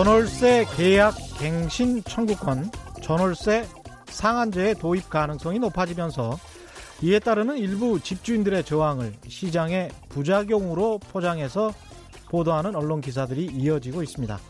[0.00, 2.70] 전월세 계약 갱신 청구권,
[3.02, 3.66] 전월세
[4.06, 6.38] 상한제의 도입 가능성이 높아지면서
[7.02, 11.74] 이에 따르는 일부 집주인들의 저항을 시장의 부작용으로 포장해서
[12.30, 14.40] 보도하는 언론 기사들이 이어지고 있습니다.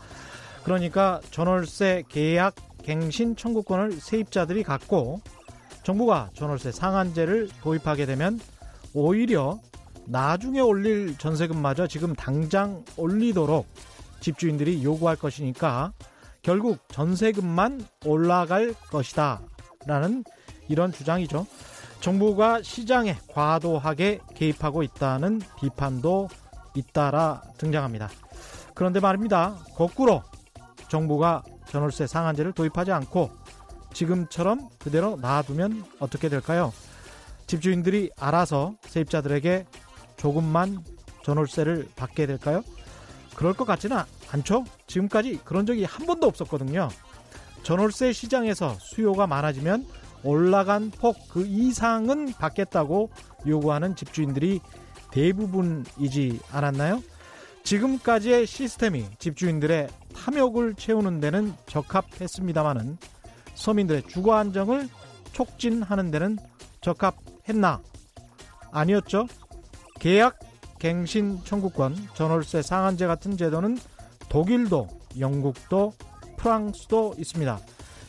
[0.63, 5.19] 그러니까 전월세 계약 갱신 청구권을 세입자들이 갖고
[5.83, 8.39] 정부가 전월세 상한제를 도입하게 되면
[8.93, 9.59] 오히려
[10.05, 13.67] 나중에 올릴 전세금마저 지금 당장 올리도록
[14.21, 15.91] 집주인들이 요구할 것이니까
[16.41, 19.41] 결국 전세금만 올라갈 것이다.
[19.85, 20.23] 라는
[20.69, 21.45] 이런 주장이죠.
[21.99, 26.29] 정부가 시장에 과도하게 개입하고 있다는 비판도
[26.75, 28.09] 잇따라 등장합니다.
[28.73, 29.57] 그런데 말입니다.
[29.75, 30.23] 거꾸로
[30.87, 33.29] 정부가 전월세 상한제를 도입하지 않고
[33.93, 36.73] 지금처럼 그대로 놔두면 어떻게 될까요?
[37.47, 39.65] 집주인들이 알아서 세입자들에게
[40.17, 40.83] 조금만
[41.23, 42.63] 전월세를 받게 될까요?
[43.35, 43.97] 그럴 것 같지는
[44.31, 44.65] 않죠?
[44.87, 46.89] 지금까지 그런 적이 한 번도 없었거든요.
[47.63, 49.85] 전월세 시장에서 수요가 많아지면
[50.23, 53.09] 올라간 폭 그 이상은 받겠다고
[53.47, 54.59] 요구하는 집주인들이
[55.11, 57.01] 대부분이지 않았나요?
[57.63, 62.97] 지금까지의 시스템이 집주인들의 탐욕을 채우는 데는 적합했습니다마는
[63.55, 64.89] 서민들의 주거 안정을
[65.31, 66.37] 촉진하는 데는
[66.81, 67.81] 적합했나?
[68.71, 69.27] 아니었죠.
[69.99, 70.39] 계약
[70.81, 73.77] 갱신 청구권, 전월세 상한제 같은 제도는
[74.29, 74.87] 독일도,
[75.19, 75.93] 영국도,
[76.37, 77.59] 프랑스도 있습니다.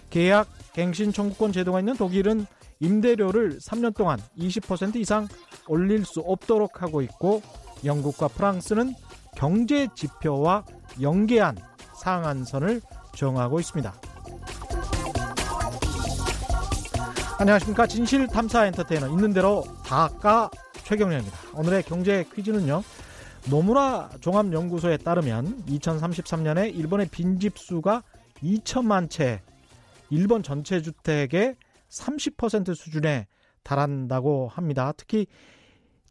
[0.09, 2.47] 계약 갱신 청구권 제도가 있는 독일은
[2.81, 5.29] 임대료를 3년 동안 20% 이상
[5.69, 7.43] 올릴 수 없도록 하고 있고
[7.85, 8.95] 영국과 프랑스는
[9.37, 10.65] 경제 지표와
[11.03, 11.59] 연계한
[12.01, 12.81] 상한선을
[13.15, 13.93] 정하고 있습니다.
[17.39, 20.49] 안녕하십니까 진실탐사 엔터테이너 있는 대로 다까
[20.85, 21.39] 최경영입니다.
[21.55, 22.83] 오늘의 경제 퀴즈는요.
[23.51, 28.03] 노무라 종합연구소에 따르면 2033년에 일본의 빈집 수가
[28.43, 29.43] 2천만 채,
[30.11, 31.57] 일본 전체 주택의
[31.89, 33.27] 30% 수준에
[33.63, 34.93] 달한다고 합니다.
[34.97, 35.27] 특히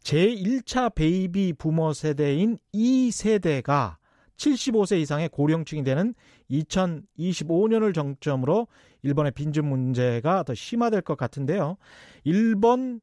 [0.02, 3.96] 제1차 베이비붐 세대인 이 세대가
[4.36, 6.14] 75세 이상의 고령층이 되는
[6.50, 8.66] 2025년을 정점으로
[9.02, 11.76] 일본의 빈집 문제가 더 심화될 것 같은데요.
[12.24, 13.00] 일본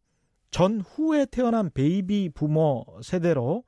[0.51, 3.63] 전후에 태어난 베이비 부모 세대로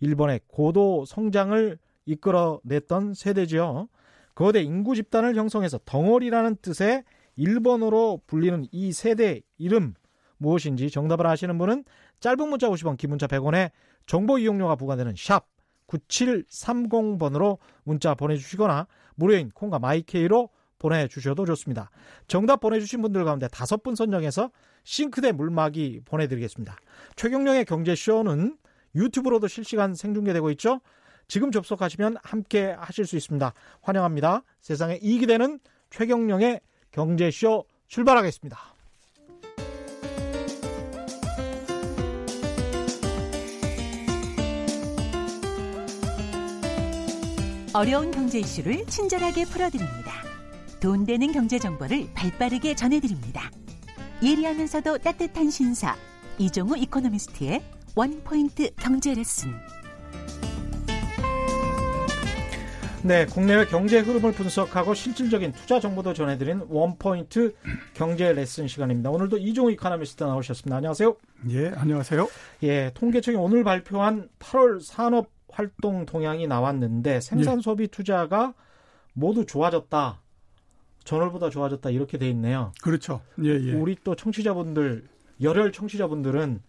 [0.00, 3.88] 일본의 고도 성장을 이끌어냈던 세대지요.
[4.34, 7.04] 거대 인구 집단을 형성해서 덩어리라는 뜻의
[7.36, 9.94] 일본어로 불리는 이 세대 이름
[10.38, 11.84] 무엇인지 정답을 아시는 분은
[12.20, 13.70] 짧은 문자 50원, 긴 문자 100원에
[14.06, 15.46] 정보 이용료가 부과되는 샵
[15.86, 18.86] 9730번으로 문자 보내주시거나
[19.16, 20.48] 무료인 콩과 마이케이로
[20.80, 21.90] 보내주셔도 좋습니다.
[22.26, 24.50] 정답 보내주신 분들 가운데 다섯 분 선정해서
[24.82, 26.76] 싱크대 물막이 보내드리겠습니다.
[27.14, 28.56] 최경령의 경제쇼는
[28.96, 30.80] 유튜브로도 실시간 생중계되고 있죠.
[31.28, 33.52] 지금 접속하시면 함께 하실 수 있습니다.
[33.82, 34.42] 환영합니다.
[34.60, 38.58] 세상에 이익이 되는 최경령의 경제쇼 출발하겠습니다.
[47.72, 50.19] 어려운 경제 이슈를 친절하게 풀어드립니다.
[50.80, 53.50] 돈 되는 경제 정보를 발빠르게 전해드립니다.
[54.22, 55.94] 예리하면서도 따뜻한 신사
[56.38, 57.62] 이종우 이코노미스트의
[57.94, 59.50] 원포인트 경제 레슨.
[63.02, 67.54] 네, 국내외 경제 흐름을 분석하고 실질적인 투자 정보도 전해드리는 원포인트
[67.92, 69.10] 경제 레슨 시간입니다.
[69.10, 70.76] 오늘도 이종우 이코노미스트 나오셨습니다.
[70.76, 71.14] 안녕하세요.
[71.50, 72.26] 예, 안녕하세요.
[72.62, 77.62] 예, 통계청이 오늘 발표한 8월 산업 활동 동향이 나왔는데 생산 예.
[77.62, 78.54] 소비 투자가
[79.12, 80.20] 모두 좋아졌다.
[81.04, 82.72] 전월보다 좋아졌다 이렇게 돼 있네요.
[82.82, 83.20] 그렇죠.
[83.42, 83.72] 예, 예.
[83.72, 85.04] 우리 또 청취자분들
[85.40, 86.60] 열혈 청취자분들은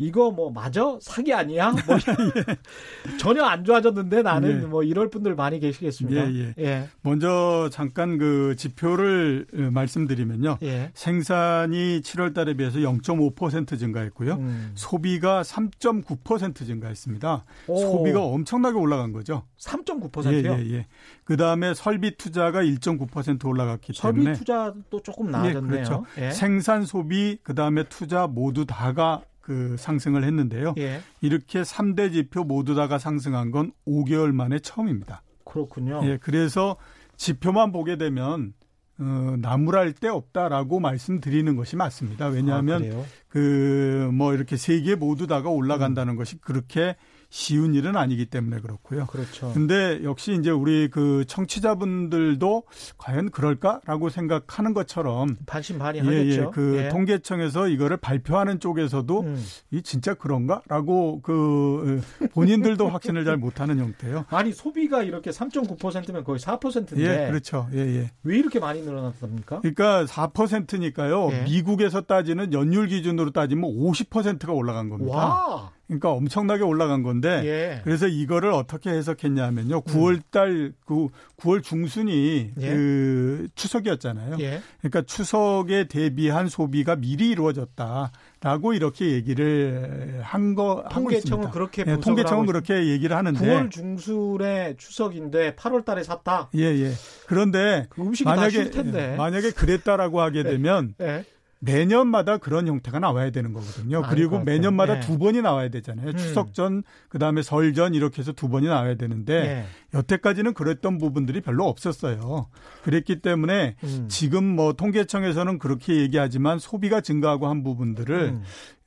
[0.00, 1.72] 이거 뭐 맞아 사기 아니야?
[1.72, 1.96] 뭐
[2.48, 3.16] 예.
[3.18, 4.66] 전혀 안 좋아졌는데 나는 예.
[4.66, 6.32] 뭐 이럴 분들 많이 계시겠습니다.
[6.32, 6.54] 예, 예.
[6.58, 6.88] 예.
[7.02, 10.56] 먼저 잠깐 그 지표를 어, 말씀드리면요.
[10.62, 10.90] 예.
[10.94, 14.34] 생산이 7월 달에 비해서 0.5% 증가했고요.
[14.36, 14.72] 음.
[14.74, 17.44] 소비가 3.9% 증가했습니다.
[17.66, 17.76] 오.
[17.76, 19.42] 소비가 엄청나게 올라간 거죠.
[19.58, 20.32] 3.9%요?
[20.32, 20.86] 예, 예, 예.
[21.24, 25.72] 그 다음에 설비 투자가 1.9% 올라갔기 설비 때문에 설비 투자도 조금 나아졌네요.
[25.80, 26.06] 예, 그렇죠.
[26.16, 26.30] 예.
[26.30, 30.74] 생산, 소비, 그 다음에 투자 모두 다가 그 상승을 했는데요.
[30.78, 31.00] 예.
[31.20, 35.22] 이렇게 3대 지표 모두 다가 상승한 건 5개월 만에 처음입니다.
[35.44, 36.02] 그렇군요.
[36.04, 36.76] 예, 그래서
[37.16, 38.52] 지표만 보게 되면
[39.00, 42.28] 어, 나무랄 데 없다라고 말씀드리는 것이 맞습니다.
[42.28, 46.16] 왜냐하면 아, 그뭐 이렇게 세 개 모두 다가 올라간다는 음.
[46.16, 46.94] 것이 그렇게
[47.30, 49.06] 쉬운 일은 아니기 때문에 그렇고요.
[49.06, 49.52] 그렇죠.
[49.52, 52.64] 근데 역시 이제 우리 그 청취자분들도
[52.98, 56.40] 과연 그럴까라고 생각하는 것처럼 반신반의하겠죠.
[56.42, 56.50] 예, 예.
[56.52, 56.88] 그 예.
[56.88, 59.44] 통계청에서 이거를 발표하는 쪽에서도 음.
[59.70, 64.24] 이 진짜 그런가라고 그 본인들도 확신을 잘 못하는 형태요.
[64.28, 66.96] 아니 소비가 이렇게 3.9%면 거의 4%인데.
[67.00, 67.68] 예, 그렇죠.
[67.72, 68.10] 예, 예.
[68.24, 69.60] 왜 이렇게 많이 늘어났습니까?
[69.60, 71.30] 그러니까 4%니까요.
[71.30, 71.42] 예.
[71.44, 75.16] 미국에서 따지는 연율 기준으로 따지면 50%가 올라간 겁니다.
[75.16, 75.70] 와.
[75.90, 77.80] 그러니까 엄청나게 올라간 건데 예.
[77.82, 79.82] 그래서 이거를 어떻게 해석했냐면요.
[79.82, 82.68] 9월 달 그 9월 중순이 예.
[82.68, 84.36] 그 추석이었잖아요.
[84.40, 84.60] 예.
[84.80, 93.16] 그러니까 추석에 대비한 소비가 미리 이루어졌다라고 이렇게 얘기를 한거 통계청은 그렇게 예, 통계청은 그렇게 얘기를
[93.16, 96.50] 하는데 9월 중순에 추석인데 8월 달에 샀다.
[96.56, 96.92] 예, 예.
[97.26, 99.14] 그런데 그 만약에 텐데.
[99.16, 100.50] 만약에 그랬다라고 하게 네.
[100.50, 101.24] 되면 네.
[101.60, 104.02] 매년마다 그런 형태가 나와야 되는 거거든요.
[104.08, 105.00] 그리고 매년마다 네.
[105.00, 106.08] 두 번이 나와야 되잖아요.
[106.08, 106.16] 음.
[106.16, 109.66] 추석 전, 그 다음에 설 전 이렇게 해서 두 번이 나와야 되는데 네.
[109.94, 112.48] 여태까지는 그랬던 부분들이 별로 없었어요.
[112.82, 114.06] 그랬기 때문에 음.
[114.08, 118.42] 지금 뭐 통계청에서는 그렇게 얘기하지만 소비가 증가하고 한 부분들을 음.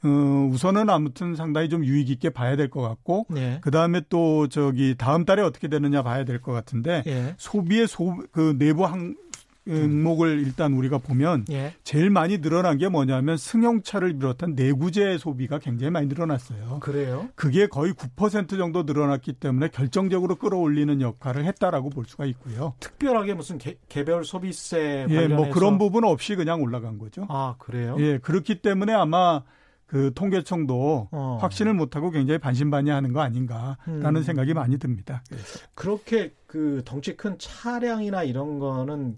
[0.05, 3.59] 어, 우선은 아무튼 상당히 좀 유익 있게 봐야 될 것 같고, 네.
[3.61, 7.33] 그 다음에 또 저기 다음 달에 어떻게 되느냐 봐야 될 것 같은데, 네.
[7.37, 9.15] 소비의 소, 그 내부 항, 항
[9.65, 11.73] 목을 일단 우리가 보면 예.
[11.83, 16.79] 제일 많이 늘어난 게 뭐냐면 승용차를 비롯한 내구재 소비가 굉장히 많이 늘어났어요.
[16.81, 17.29] 그래요?
[17.35, 22.73] 그게 거의 9% 정도 늘어났기 때문에 결정적으로 끌어올리는 역할을 했다라고 볼 수가 있고요.
[22.79, 27.25] 특별하게 무슨 개, 별 소비세 예, 뭐 그런 부분 없이 그냥 올라간 거죠.
[27.29, 27.95] 아, 그래요?
[27.99, 29.43] 예, 그렇기 때문에 아마
[29.85, 31.37] 그 통계청도 어.
[31.39, 34.23] 확신을 못하고 굉장히 반신반의하는 거 아닌가라는 음.
[34.23, 35.23] 생각이 많이 듭니다.
[35.29, 35.59] 그래서.
[35.75, 39.17] 그렇게 그 덩치 큰 차량이나 이런 거는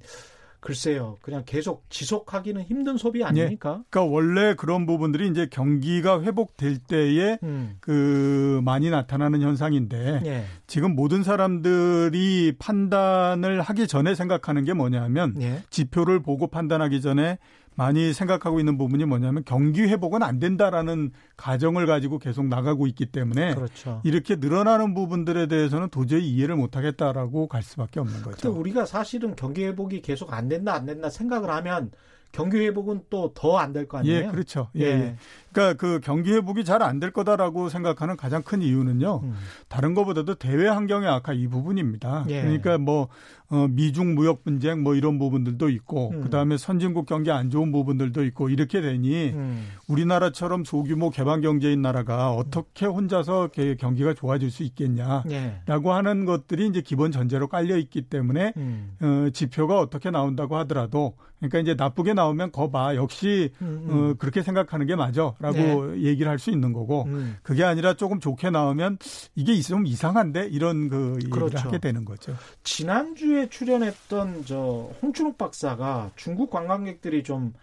[0.66, 1.18] 글쎄요.
[1.22, 3.26] 그냥 계속 지속하기는 힘든 소비 예.
[3.26, 3.78] 아닙니까?
[3.80, 3.84] 예.
[3.90, 7.78] 그러니까 원래 그런 부분들이 이제 경기가 회복될 때에 음.
[7.80, 10.46] 그 많이 나타나는 현상인데 예.
[10.66, 15.62] 지금 모든 사람들이 판단을 하기 전에 생각하는 게 뭐냐면 예.
[15.70, 17.38] 지표를 보고 판단하기 전에
[17.76, 23.54] 많이 생각하고 있는 부분이 뭐냐면 경기 회복은 안 된다라는 가정을 가지고 계속 나가고 있기 때문에
[23.56, 24.02] 그렇죠.
[24.04, 28.52] 이렇게 늘어나는 부분들에 대해서는 도저히 이해를 못 하겠다라고 갈 수밖에 없는 거죠.
[28.52, 31.92] 우리가 사실은 경기 회복이 계속 안 된다 안 된다 생각을 하면
[32.32, 34.26] 경기 회복은 또 더 안 될 거 아니에요?
[34.26, 34.70] 예, 그렇죠.
[34.76, 34.82] 예.
[34.86, 35.16] 예.
[35.56, 39.22] 그러니까 그 경기 회복이 잘 안 될 거다라고 생각하는 가장 큰 이유는요.
[39.24, 39.34] 음.
[39.70, 42.26] 다른 것보다도 대외 환경의 악화 이 부분입니다.
[42.30, 42.42] 예.
[42.42, 43.08] 그러니까 뭐
[43.50, 46.22] 어, 미중 무역 분쟁 뭐 이런 부분들도 있고 음.
[46.22, 49.68] 그다음에 선진국 경기 안 좋은 부분들도 있고 이렇게 되니 음.
[49.88, 53.50] 우리나라처럼 소규모 개방 경제인 나라가 어떻게 혼자서
[53.80, 55.62] 경기가 좋아질 수 있겠냐라고 예.
[55.94, 58.92] 하는 것들이 이제 기본 전제로 깔려 있기 때문에 음.
[59.02, 63.90] 어, 지표가 어떻게 나온다고 하더라도 그러니까 이제 나쁘게 나오면 거봐 역시 음, 음.
[63.92, 66.02] 어, 그렇게 생각하는 게 맞아 라고 네.
[66.02, 67.38] 얘기를 할 수 있는 거고 음.
[67.44, 68.98] 그게 아니라 조금 좋게 나오면
[69.36, 71.58] 이게 좀 이상한데 이런 그 얘기를 그렇죠.
[71.60, 72.36] 하게 되는 거죠.
[72.64, 77.54] 지난주에 출연했던 저 홍춘욱 박사가 중국 관광객들이 좀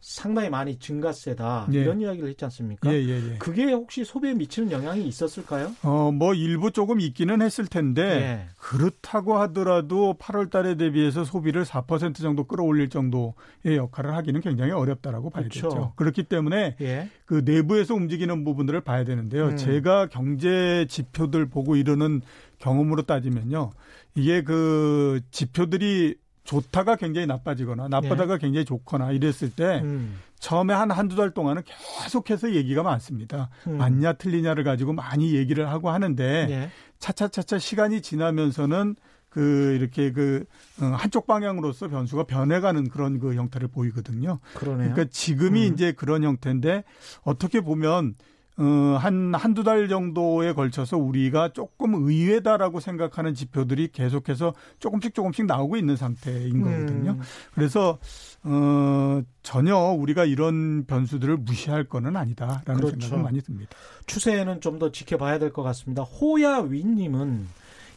[0.00, 1.80] 상당히 많이 증가세다 예.
[1.80, 2.92] 이런 이야기를 했지 않습니까?
[2.92, 5.72] 예, 예, 예, 그게 혹시 소비에 미치는 영향이 있었을까요?
[5.82, 8.48] 어, 뭐 일부 조금 있기는 했을 텐데 예.
[8.58, 13.34] 그렇다고 하더라도 8월 달에 대비해서 소비를 4% 정도 끌어올릴 정도의
[13.64, 15.68] 역할을 하기는 굉장히 어렵다라고 봐야겠죠.
[15.68, 15.92] 그렇죠.
[15.96, 17.10] 그렇기 때문에 예.
[17.24, 19.48] 그 내부에서 움직이는 부분들을 봐야 되는데요.
[19.48, 19.56] 음.
[19.56, 22.22] 제가 경제 지표들 보고 이러는
[22.58, 23.72] 경험으로 따지면요.
[24.14, 26.16] 이게 그 지표들이
[26.46, 28.38] 좋다가 굉장히 나빠지거나 나쁘다가 네.
[28.38, 30.18] 굉장히 좋거나 이랬을 때 음.
[30.38, 33.50] 처음에 한 한두 달 동안은 계속해서 얘기가 많습니다.
[33.66, 33.76] 음.
[33.78, 36.70] 맞냐 틀리냐를 가지고 많이 얘기를 하고 하는데 네.
[36.98, 38.96] 차차차차 시간이 지나면서는
[39.28, 40.44] 그 이렇게 그
[40.80, 44.38] 어, 한쪽 방향으로서 변수가 변해가는 그런 그 형태를 보이거든요.
[44.54, 44.92] 그러네요.
[44.92, 45.74] 그러니까 지금이 음.
[45.74, 46.84] 이제 그런 형태인데
[47.22, 48.14] 어떻게 보면
[48.58, 55.76] 어, 한, 한두 달 정도에 걸쳐서 우리가 조금 의외다라고 생각하는 지표들이 계속해서 조금씩 조금씩 나오고
[55.76, 57.10] 있는 상태인 거거든요.
[57.12, 57.20] 음.
[57.54, 57.98] 그래서,
[58.44, 63.00] 어, 전혀 우리가 이런 변수들을 무시할 거는 아니다라는 그렇죠.
[63.00, 63.76] 생각은 많이 듭니다.
[64.06, 66.02] 추세는 좀 더 지켜봐야 될 것 같습니다.
[66.02, 67.46] 호야위님은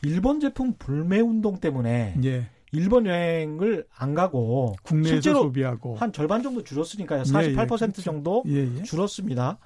[0.03, 2.47] 일본 제품 불매 운동 때문에 예.
[2.71, 7.23] 일본 여행을 안 가고 국내에서 실제로 소비하고 한 절반 정도 줄었으니까요.
[7.23, 7.57] 48% 예, 예.
[7.57, 8.01] 그렇죠.
[8.01, 8.83] 정도 예, 예.
[8.83, 9.57] 줄었습니다.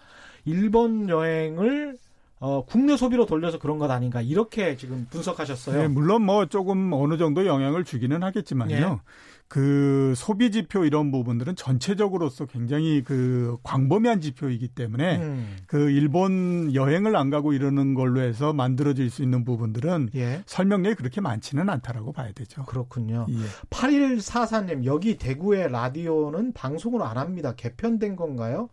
[0.45, 1.97] 일본 여행을
[2.39, 5.77] 어, 국내 소비로 돌려서 그런 것 아닌가 이렇게 지금 분석하셨어요.
[5.81, 8.75] 네, 물론 뭐 조금 어느 정도 영향을 주기는 하겠지만요.
[8.75, 8.99] 예.
[9.47, 15.57] 그 소비 지표 이런 부분들은 전체적으로서 굉장히 그 광범위한 지표이기 때문에 음.
[15.67, 20.41] 그 일본 여행을 안 가고 이러는 걸로 해서 만들어질 수 있는 부분들은 예.
[20.45, 22.63] 설명력이 그렇게 많지는 않다라고 봐야 되죠.
[22.65, 23.25] 그렇군요.
[23.29, 23.35] 예.
[23.69, 27.53] 8144님 여기 대구의 라디오는 방송을 안 합니다.
[27.55, 28.69] 개편된 건가요?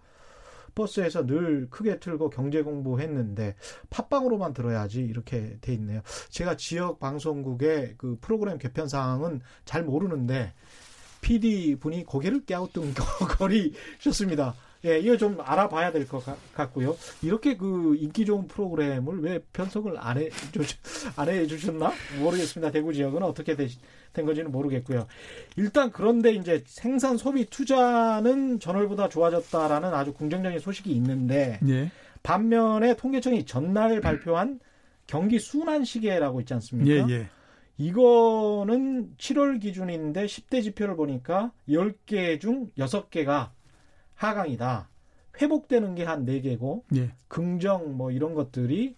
[0.75, 3.55] 버스에서 늘 크게 틀고 경제 공부했는데
[3.91, 6.00] 팟빵으로만 들어야지 이렇게 돼 있네요.
[6.31, 10.55] 제가 지역 방송국의 그 프로그램 개편 사항은 잘 모르는데
[11.21, 14.55] PD 분이 고개를 깨우뚱거리셨습니다.
[14.85, 16.97] 예, 이거 좀 알아봐야 될 것 같고요.
[17.23, 20.31] 이렇게 그 인기 좋은 프로그램을 왜 편성을 안 해,
[21.17, 21.93] 안 해주셨나?
[22.21, 22.71] 모르겠습니다.
[22.71, 23.67] 대구 지역은 어떻게 되,
[24.15, 25.07] 된 건지는 모르겠고요.
[25.57, 31.91] 일단 그런데 이제 생산 소비 투자는 전월보다 좋아졌다라는 아주 긍정적인 소식이 있는데, 예.
[32.23, 34.61] 반면에 통계청이 전날 발표한
[35.07, 37.09] 경기 순환 시계라고 있지 않습니까?
[37.11, 37.29] 예, 예.
[37.79, 43.51] 이거는 7월 기준인데 10대 지표를 보니까 10개 중 6개가
[44.21, 44.89] 하강이다.
[45.41, 47.12] 회복되는 게한 4개고 예.
[47.29, 48.97] 긍정 뭐 이런 것들이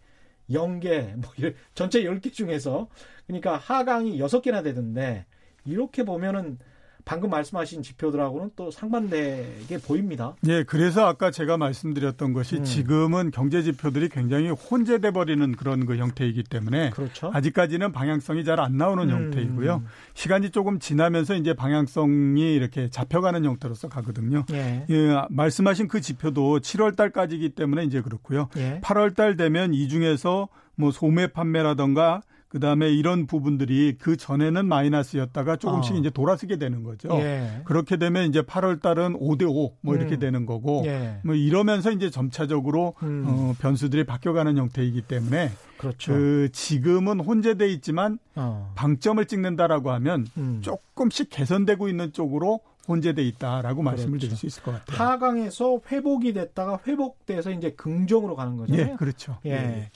[0.51, 1.31] 0개 뭐
[1.75, 2.89] 전체 10개 중에서
[3.27, 5.25] 그러니까 하강이 6개나 되던데
[5.65, 6.59] 이렇게 보면은
[7.05, 10.35] 방금 말씀하신 지표들하고는 또 상반되게 보입니다.
[10.47, 12.65] 예, 그래서 아까 제가 말씀드렸던 것이 음.
[12.65, 17.31] 지금은 경제 지표들이 굉장히 혼재돼 버리는 그런 그 형태이기 때문에 그렇죠?
[17.35, 19.11] 아직까지는 방향성이 잘 안 나오는 음.
[19.11, 19.83] 형태이고요.
[20.15, 24.45] 시간이 조금 지나면서 이제 방향성이 이렇게 잡혀가는 형태로서 가거든요.
[24.53, 24.87] 예.
[24.89, 28.49] 예 말씀하신 그 지표도 7월 달까지이기 때문에 이제 그렇고요.
[28.57, 28.81] 예.
[28.83, 35.57] 8월 달 되면 이 중에서 뭐 소매 판매라던가 그 다음에 이런 부분들이 그 전에는 마이너스였다가
[35.57, 35.99] 조금씩 어.
[35.99, 37.09] 이제 돌아서게 되는 거죠.
[37.13, 37.63] 예.
[37.65, 40.19] 그렇게 되면 이제 8월 달은 5대 5 뭐 이렇게 음.
[40.19, 41.19] 되는 거고 예.
[41.25, 43.25] 뭐 이러면서 이제 점차적으로 음.
[43.27, 46.13] 어, 변수들이 바뀌어가는 형태이기 때문에 그렇죠.
[46.13, 48.71] 그 지금은 혼재돼 있지만 어.
[48.75, 50.61] 방점을 찍는다라고 하면 음.
[50.61, 53.83] 조금씩 개선되고 있는 쪽으로 혼재돼 있다라고 그렇죠.
[53.83, 54.99] 말씀을 드릴 수 있을 것 같아요.
[54.99, 58.75] 하강에서 회복이 됐다가 회복돼서 이제 긍정으로 가는 거죠.
[58.75, 59.39] 예, 그렇죠.
[59.47, 59.53] 예.
[59.53, 59.91] 예.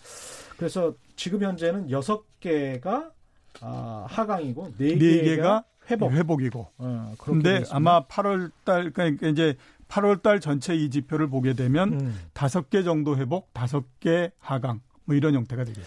[0.56, 3.10] 그래서 지금 현재는 여섯 개가
[3.60, 6.12] 아, 하강이고 네, 네 개가 회복.
[6.12, 6.68] 회복이고.
[6.78, 9.56] 어, 그런데 아마 8월 달 그러니까 이제
[9.88, 12.20] 8월 달 전체 이 지표를 보게 되면 음.
[12.32, 12.64] 다섯 음.
[12.70, 15.86] 개 정도 회복, 다섯 개 하강 뭐 이런 형태가 되겠죠.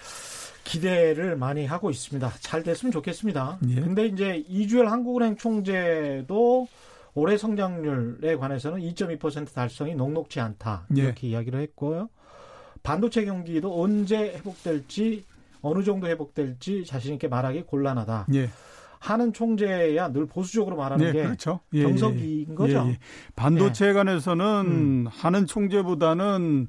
[0.63, 2.31] 기대를 많이 하고 있습니다.
[2.39, 3.59] 잘 됐으면 좋겠습니다.
[3.69, 3.75] 예.
[3.75, 6.67] 근데 이제 이주열 한국은행 총재도
[7.15, 11.31] 올해 성장률에 관해서는 2.2% 달성이 녹록지 않다 이렇게 예.
[11.31, 12.09] 이야기를 했고요.
[12.83, 15.25] 반도체 경기도 언제 회복될지
[15.61, 18.27] 어느 정도 회복될지 자신 있게 말하기 곤란하다.
[18.33, 18.49] 예.
[18.99, 21.61] 하는 총재야 늘 보수적으로 말하는 예, 게 그렇죠.
[21.73, 22.83] 예, 정석인 예, 거죠.
[22.85, 22.99] 예, 예.
[23.35, 25.07] 반도체에 관해서는 음.
[25.09, 26.67] 하는 총재보다는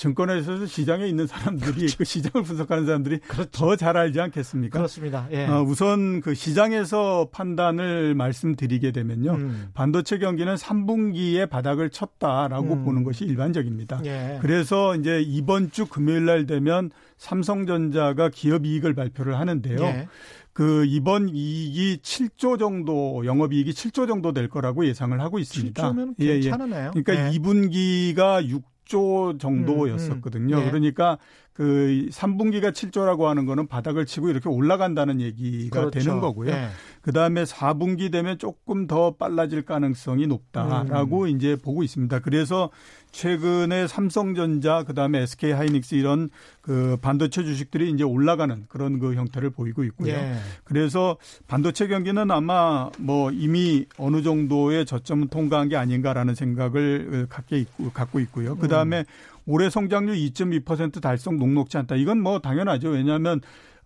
[0.00, 1.98] 증권회사에서 시장에 있는 사람들이 그렇죠.
[1.98, 3.50] 그 시장을 분석하는 사람들이 그렇죠.
[3.50, 4.78] 더잘 알지 않겠습니까?
[4.78, 5.28] 그렇습니다.
[5.30, 5.46] 예.
[5.46, 9.32] 어, 우선 그 시장에서 판단을 말씀드리게 되면요.
[9.32, 9.68] 음.
[9.74, 12.84] 반도체 경기는 3분기에 바닥을 쳤다라고 음.
[12.84, 14.00] 보는 것이 일반적입니다.
[14.06, 14.38] 예.
[14.40, 19.80] 그래서 이제 이번 주 금요일 날 되면 삼성전자가 기업 이익을 발표를 하는데요.
[19.80, 20.08] 예.
[20.54, 25.92] 그 이번 이익이 7조 정도 영업 이익이 7조 정도 될 거라고 예상을 하고 있습니다.
[25.92, 26.92] 7조면 괜찮으네요.
[26.94, 27.02] 예, 예.
[27.02, 27.38] 그러니까 예.
[27.38, 30.56] 2분기가 6 7조 정도였었거든요.
[30.56, 30.64] 음, 음.
[30.64, 30.70] 네.
[30.70, 31.18] 그러니까
[31.52, 35.98] 그 3분기가 7조라고 하는 거는 바닥을 치고 이렇게 올라간다는 얘기가 그렇죠.
[35.98, 36.50] 되는 거고요.
[36.50, 36.68] 네.
[37.00, 41.28] 그 다음에 4분기 되면 조금 더 빨라질 가능성이 높다라고 음.
[41.28, 42.18] 이제 보고 있습니다.
[42.20, 42.70] 그래서
[43.12, 46.30] 최근에 삼성전자 그 다음에 SK 하이닉스 이런
[46.60, 50.12] 그 반도체 주식들이 이제 올라가는 그런 그 형태를 보이고 있고요.
[50.12, 50.34] 예.
[50.64, 51.16] 그래서
[51.48, 58.20] 반도체 경기는 아마 뭐 이미 어느 정도의 저점은 통과한 게 아닌가라는 생각을 갖게 있고 갖고
[58.20, 58.56] 있고요.
[58.56, 59.04] 그 다음에 음.
[59.46, 61.96] 올해 성장률 2.2% 달성 녹록지 않다.
[61.96, 62.90] 이건 뭐 당연하죠.
[62.90, 63.40] 왜냐하면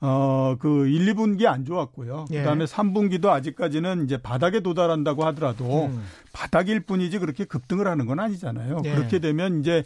[0.07, 2.27] 어, 그 1, 2분기 안 좋았고요.
[2.33, 2.41] 예.
[2.41, 6.05] 그다음에 3분기도 아직까지는 이제 바닥에 도달한다고 하더라도 음.
[6.35, 8.83] 바닥일 뿐이지 그렇게 급등을 하는 건 아니잖아요.
[8.85, 8.95] 예.
[8.95, 9.83] 그렇게 되면 이제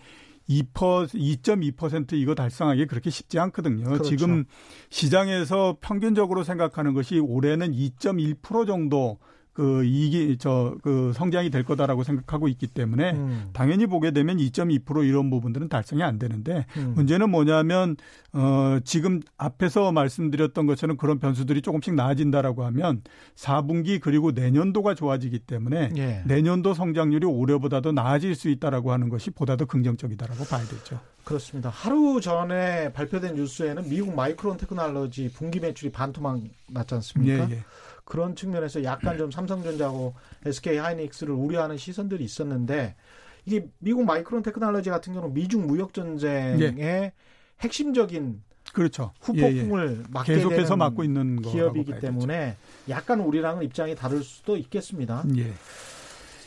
[0.48, 3.84] 2% 2.2% 이거 달성하기 그렇게 쉽지 않거든요.
[3.84, 4.04] 그렇죠.
[4.04, 4.44] 지금
[4.90, 9.18] 시장에서 평균적으로 생각하는 것이 올해는 2.1% 정도
[9.59, 13.50] 그 이기 저그 성장이 될 거다라고 생각하고 있기 때문에 음.
[13.53, 16.93] 당연히 보게 되면 2.2% 이런 부분들은 달성이 안 되는데 음.
[16.95, 17.97] 문제는 뭐냐면
[18.33, 23.03] 어 지금 앞에서 말씀드렸던 것처럼 그런 변수들이 조금씩 나아진다라고 하면
[23.35, 26.23] 4분기 그리고 내년도가 좋아지기 때문에 예.
[26.25, 31.00] 내년도 성장률이 올해보다도 나아질 수 있다라고 하는 것이 보다 더 긍정적이다라고 봐야 되죠.
[31.25, 31.69] 그렇습니다.
[31.69, 37.50] 하루 전에 발표된 뉴스에는 미국 마이크론 테크놀로지 분기 매출이 반토막 났지 않습니까?
[37.50, 37.65] 예, 예.
[38.09, 40.15] 그런 측면에서 약간 좀 삼성전자하고
[40.47, 42.97] SK 하이닉스를 우려하는 시선들이 있었는데
[43.45, 47.12] 이게 미국 마이크론 테크놀로지 같은 경우는 미중 무역 전쟁의 예.
[47.61, 49.12] 핵심적인 그렇죠.
[49.21, 50.25] 후폭풍을 예, 예.
[50.25, 52.57] 계속해서 막고 있는 기업이기 때문에
[52.88, 55.25] 약간 우리랑은 입장이 다를 수도 있겠습니다.
[55.37, 55.53] 예.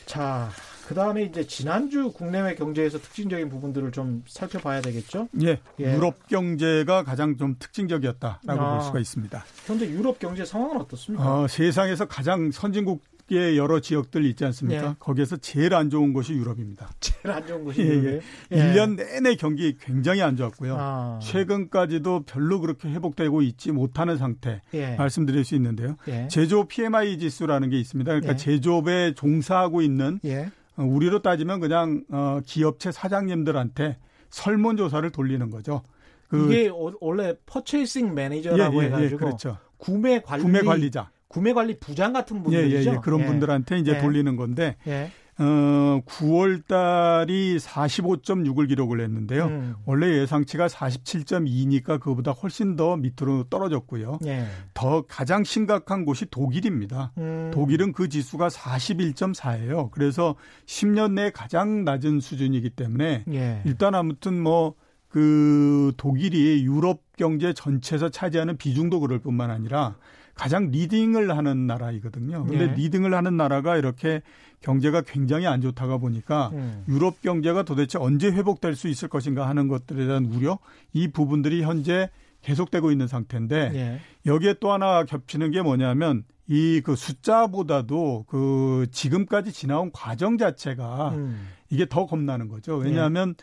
[0.04, 0.50] 자,
[0.92, 5.26] 그 다음에 이제 지난주 국내외 경제에서 특징적인 부분들을 좀 살펴봐야 되겠죠?
[5.40, 5.58] 예.
[5.80, 5.94] 예.
[5.94, 9.42] 유럽 경제가 가장 좀 특징적이었다라고 아, 볼 수가 있습니다.
[9.64, 11.24] 현재 유럽 경제 상황은 어떻습니까?
[11.24, 14.88] 어, 세상에서 가장 선진국 유럽의 여러 지역들 있지 않습니까?
[14.90, 14.94] 예.
[14.98, 16.90] 거기에서 제일 안 좋은 곳이 유럽입니다.
[17.00, 18.20] 제일 안 좋은 곳이 예, 예.
[18.52, 18.56] 예.
[18.56, 20.76] 1년 내내 경기 굉장히 안 좋았고요.
[20.78, 21.18] 아.
[21.22, 24.96] 최근까지도 별로 그렇게 회복되고 있지 못하는 상태 예.
[24.96, 25.96] 말씀드릴 수 있는데요.
[26.08, 26.28] 예.
[26.28, 28.10] 제조업 PMI 지수라는 게 있습니다.
[28.10, 28.36] 그러니까 예.
[28.36, 33.98] 제조업에 종사하고 있는 어, 우리로 따지면 그냥 어, 기업체 사장님들한테
[34.30, 35.82] 설문조사를 돌리는 거죠.
[36.28, 39.58] 그 이게 원래 퍼체이싱 매니저라고 해가지고 그렇죠.
[39.76, 42.76] 구매 관리 구매 관리자 구매 관리 부장 같은 분들이죠.
[42.76, 42.98] 예, 예, 예.
[43.02, 43.26] 그런 예.
[43.26, 44.00] 분들한테 이제 예.
[44.00, 45.10] 돌리는 건데 예.
[45.38, 49.44] 어, 9월 달이 45.6을 기록을 했는데요.
[49.46, 49.74] 음.
[49.86, 54.18] 원래 예상치가 47.2니까 그보다 훨씬 더 밑으로 떨어졌고요.
[54.26, 54.46] 예.
[54.74, 57.12] 더 가장 심각한 곳이 독일입니다.
[57.16, 57.50] 음.
[57.52, 59.90] 독일은 그 지수가 41.4예요.
[59.90, 60.34] 그래서
[60.66, 63.62] 10년 내 가장 낮은 수준이기 때문에 예.
[63.64, 69.96] 일단 아무튼 뭐그 독일이 유럽 경제 전체에서 차지하는 비중도 그럴 뿐만 아니라
[70.34, 72.44] 가장 리딩을 하는 나라이거든요.
[72.46, 72.74] 근데 네.
[72.74, 74.22] 리딩을 하는 나라가 이렇게
[74.62, 76.84] 경제가 굉장히 안 좋다가 보니까 음.
[76.88, 80.58] 유럽 경제가 도대체 언제 회복될 수 있을 것인가 하는 것들에 대한 우려
[80.92, 82.08] 이 부분들이 현재
[82.42, 84.00] 계속되고 있는 상태인데 네.
[84.26, 91.48] 여기에 또 하나 겹치는 게 뭐냐면 이 그 숫자보다도 그 지금까지 지나온 과정 자체가 음.
[91.70, 92.76] 이게 더 겁나는 거죠.
[92.76, 93.34] 왜냐하면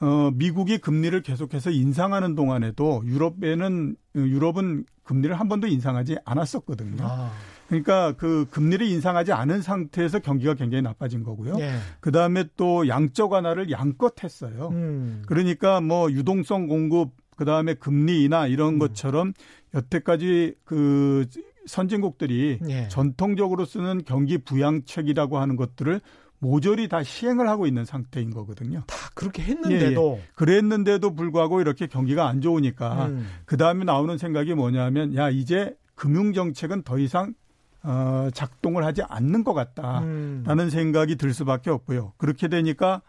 [0.00, 0.06] 네.
[0.06, 7.04] 어, 미국이 금리를 계속해서 인상하는 동안에도 유럽에는 유럽은 금리를 한 번도 인상하지 않았었거든요.
[7.04, 7.32] 아.
[7.68, 11.56] 그러니까 그 금리를 인상하지 않은 상태에서 경기가 굉장히 나빠진 거고요.
[11.58, 11.72] 예.
[12.00, 14.68] 그 다음에 또 양적 완화를 양껏 했어요.
[14.72, 15.22] 음.
[15.26, 18.78] 그러니까 뭐 유동성 공급, 그 다음에 금리 인하 이런 음.
[18.78, 19.32] 것처럼
[19.74, 21.26] 여태까지 그
[21.66, 22.88] 선진국들이 예.
[22.88, 26.00] 전통적으로 쓰는 경기 부양책이라고 하는 것들을
[26.38, 28.82] 모조리 다 시행을 하고 있는 상태인 거거든요.
[28.86, 30.28] 다 그렇게 했는데도 예, 예.
[30.34, 33.26] 그랬는데도 불구하고 이렇게 경기가 안 좋으니까 음.
[33.46, 37.34] 그 다음에 나오는 생각이 뭐냐면 야 이제 금융 정책은 더 이상
[37.86, 40.70] 어, 작동을 하지 않는 것 같다라는 음.
[40.70, 42.14] 생각이 들 수밖에 없고요.
[42.16, 43.00] 그렇게 되니까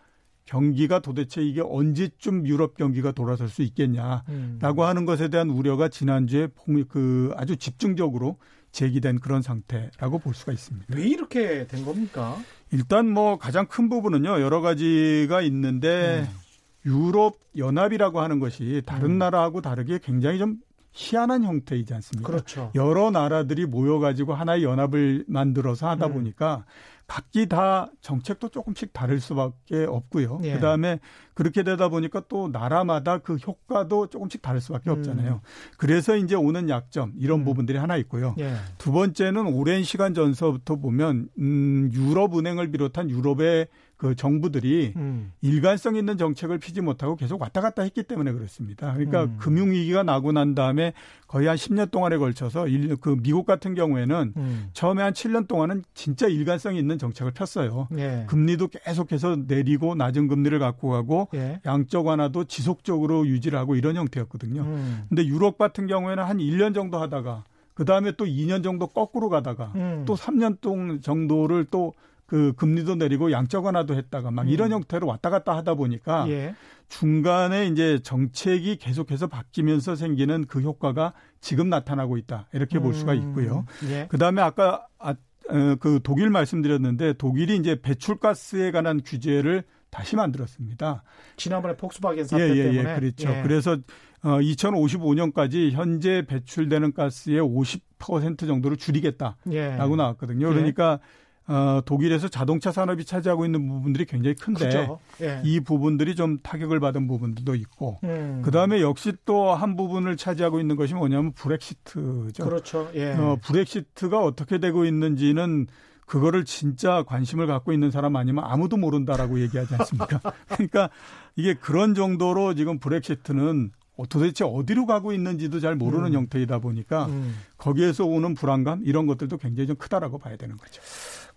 [0.46, 4.80] 경기가 도대체 이게 언제쯤 유럽 경기가 돌아설 수 있겠냐라고 음.
[4.80, 6.48] 하는 것에 대한 우려가 지난주에
[6.90, 8.38] 그 아주 집중적으로
[8.72, 10.96] 제기된 그런 상태라고 볼 수가 있습니다.
[10.96, 12.38] 왜 이렇게 된 겁니까?
[12.72, 16.38] 일단 뭐 가장 큰 부분은요 여러 가지가 있는데 음.
[16.86, 19.18] 유럽 연합이라고 하는 것이 다른 음.
[19.18, 20.58] 나라하고 다르게 굉장히 좀
[20.98, 22.28] 희한한 형태이지 않습니까?
[22.28, 22.72] 그렇죠.
[22.74, 26.14] 여러 나라들이 모여가지고 하나의 연합을 만들어서 하다 음.
[26.14, 26.66] 보니까
[27.06, 30.42] 각기 다 정책도 조금씩 다를 수밖에 없고요.
[30.44, 30.56] 예.
[30.56, 31.00] 그다음에
[31.36, 35.34] 그렇게 되다 보니까 또 나라마다 그 효과도 조금씩 다를 수밖에 없잖아요.
[35.36, 35.40] 음.
[35.78, 37.46] 그래서 이제 오는 약점 이런 음.
[37.46, 38.36] 부분들이 하나 있고요.
[38.40, 38.56] 예.
[38.78, 45.34] 두 번째는 오랜 시간 전서부터 보면 음 유럽 은행을 비롯한 유럽의 그 정부들이 음.
[45.42, 48.94] 일관성 있는 정책을 피지 못하고 계속 왔다 갔다 했기 때문에 그렇습니다.
[48.94, 49.38] 그러니까 음.
[49.40, 50.94] 금융 위기가 나고 난 다음에
[51.28, 54.70] 거의 한 10년 동안에 걸쳐서 일, 그 미국 같은 경우에는 음.
[54.74, 57.88] 처음에 한 7년 동안은 진짜 일관성이 있는 정책을 폈어요.
[57.98, 58.26] 예.
[58.28, 61.60] 금리도 계속해서 내리고 낮은 금리를 갖고 가고 예.
[61.66, 64.62] 양적 완화도 지속적으로 유지를 하고 이런 형태였거든요.
[64.62, 65.06] 음.
[65.10, 69.72] 근데 유럽 같은 경우에는 한 1년 정도 하다가 그 다음에 또 2년 정도 거꾸로 가다가
[69.76, 70.04] 음.
[70.06, 71.94] 또 3년 동 정도를 또
[72.28, 74.74] 그 금리도 내리고 양적 완화도 했다가 막 이런 음.
[74.76, 76.54] 형태로 왔다 갔다 하다 보니까 예.
[76.90, 83.18] 중간에 이제 정책이 계속해서 바뀌면서 생기는 그 효과가 지금 나타나고 있다 이렇게 볼 수가 음.
[83.18, 83.66] 있고요.
[83.90, 84.08] 예.
[84.10, 91.04] 그 다음에 아까 아, 어, 그 독일 말씀드렸는데 독일이 이제 배출가스에 관한 규제를 다시 만들었습니다.
[91.38, 93.30] 지난번에 폭스바겐 사태 예, 예, 예 때문에 그렇죠.
[93.30, 93.42] 예.
[93.42, 93.78] 그래서
[94.22, 99.78] 어, 2055년까지 현재 배출되는 가스의 50% 정도를 줄이겠다라고 예.
[99.78, 100.50] 나왔거든요.
[100.50, 101.00] 그러니까
[101.48, 104.90] 어, 독일에서 자동차 산업이 차지하고 있는 부분들이 굉장히 큰데
[105.22, 105.42] 예.
[105.44, 108.42] 이 부분들이 좀 타격을 받은 부분들도 있고 음.
[108.44, 112.44] 그다음에 역시 또 한 부분을 차지하고 있는 것이 뭐냐면 브렉시트죠.
[112.44, 112.90] 그렇죠.
[112.96, 113.14] 예.
[113.14, 115.68] 어, 브렉시트가 어떻게 되고 있는지는
[116.06, 120.20] 그거를 진짜 관심을 갖고 있는 사람 아니면 아무도 모른다라고 얘기하지 않습니까?
[120.48, 120.90] 그러니까
[121.36, 123.72] 이게 그런 정도로 지금 브렉시트는
[124.10, 126.14] 도대체 어디로 가고 있는지도 잘 모르는 음.
[126.14, 127.36] 형태이다 보니까 음.
[127.58, 130.82] 거기에서 오는 불안감 이런 것들도 굉장히 좀 크다라고 봐야 되는 거죠.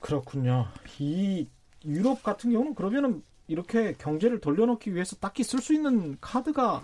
[0.00, 0.66] 그렇군요.
[0.98, 1.46] 이
[1.84, 6.82] 유럽 같은 경우는 그러면은 이렇게 경제를 돌려놓기 위해서 딱히 쓸 수 있는 카드가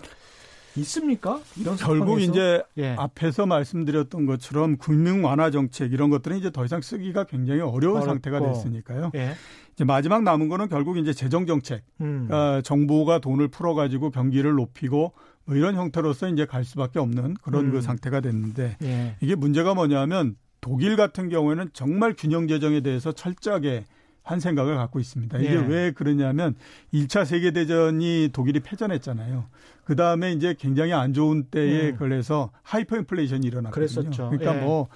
[0.75, 1.39] 있습니까?
[1.55, 2.95] 이런 결국 이제 예.
[2.97, 8.05] 앞에서 말씀드렸던 것처럼 금융 완화 정책 이런 것들은 이제 더 이상 쓰기가 굉장히 어려운 어렵고.
[8.05, 9.11] 상태가 됐으니까요.
[9.15, 9.33] 예.
[9.73, 11.83] 이제 마지막 남은 거는 결국 이제 재정 정책.
[12.01, 12.27] 음.
[12.27, 15.13] 그러니까 정부가 돈을 풀어 가지고 경기를 높이고
[15.45, 17.71] 뭐 이런 형태로서 이제 갈 수밖에 없는 그런 음.
[17.71, 19.15] 그 상태가 됐는데 예.
[19.21, 20.35] 이게 문제가 뭐냐면
[20.67, 23.85] 독일 같은 경우에는 정말 균형 재정에 대해서 철저하게
[24.21, 25.37] 한 생각을 갖고 있습니다.
[25.39, 25.55] 이게 예.
[25.55, 26.55] 왜 그러냐면
[26.93, 29.45] 1차 세계 대전이 독일이 패전했잖아요.
[29.85, 31.95] 그 다음에 이제 굉장히 안 좋은 때에 음.
[31.95, 33.71] 걸려서 하이퍼 인플레이션이 일어났거든요.
[33.71, 34.29] 그랬었죠.
[34.29, 34.65] 그러니까 예.
[34.65, 34.89] 뭐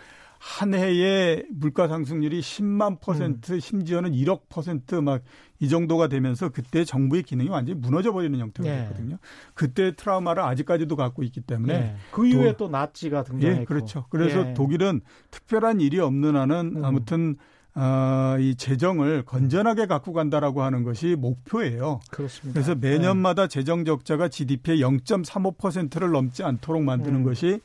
[0.44, 3.60] 한 해에 물가 상승률이 10만 퍼센트, 음.
[3.60, 5.22] 심지어는 1억 퍼센트 막
[5.62, 8.82] 이 정도가 되면서 그때 정부의 기능이 완전히 무너져 버리는 형태가 네.
[8.82, 9.18] 됐거든요.
[9.54, 11.96] 그때 트라우마를 아직까지도 갖고 있기 때문에 네.
[12.10, 13.62] 그 이후에 또, 또 나치가 등장했고.
[13.62, 14.06] 예, 그렇죠.
[14.10, 14.54] 그래서 예.
[14.56, 16.84] 독일은 특별한 일이 없는 한은 음.
[16.84, 17.36] 아무튼
[17.76, 22.00] 어, 이 재정을 건전하게 갖고 간다라고 하는 것이 목표예요.
[22.10, 22.60] 그렇습니다.
[22.60, 23.48] 그래서 매년마다 네.
[23.48, 27.24] 재정 적자가 GDP의 0.35%를 넘지 않도록 만드는 음.
[27.24, 27.62] 것이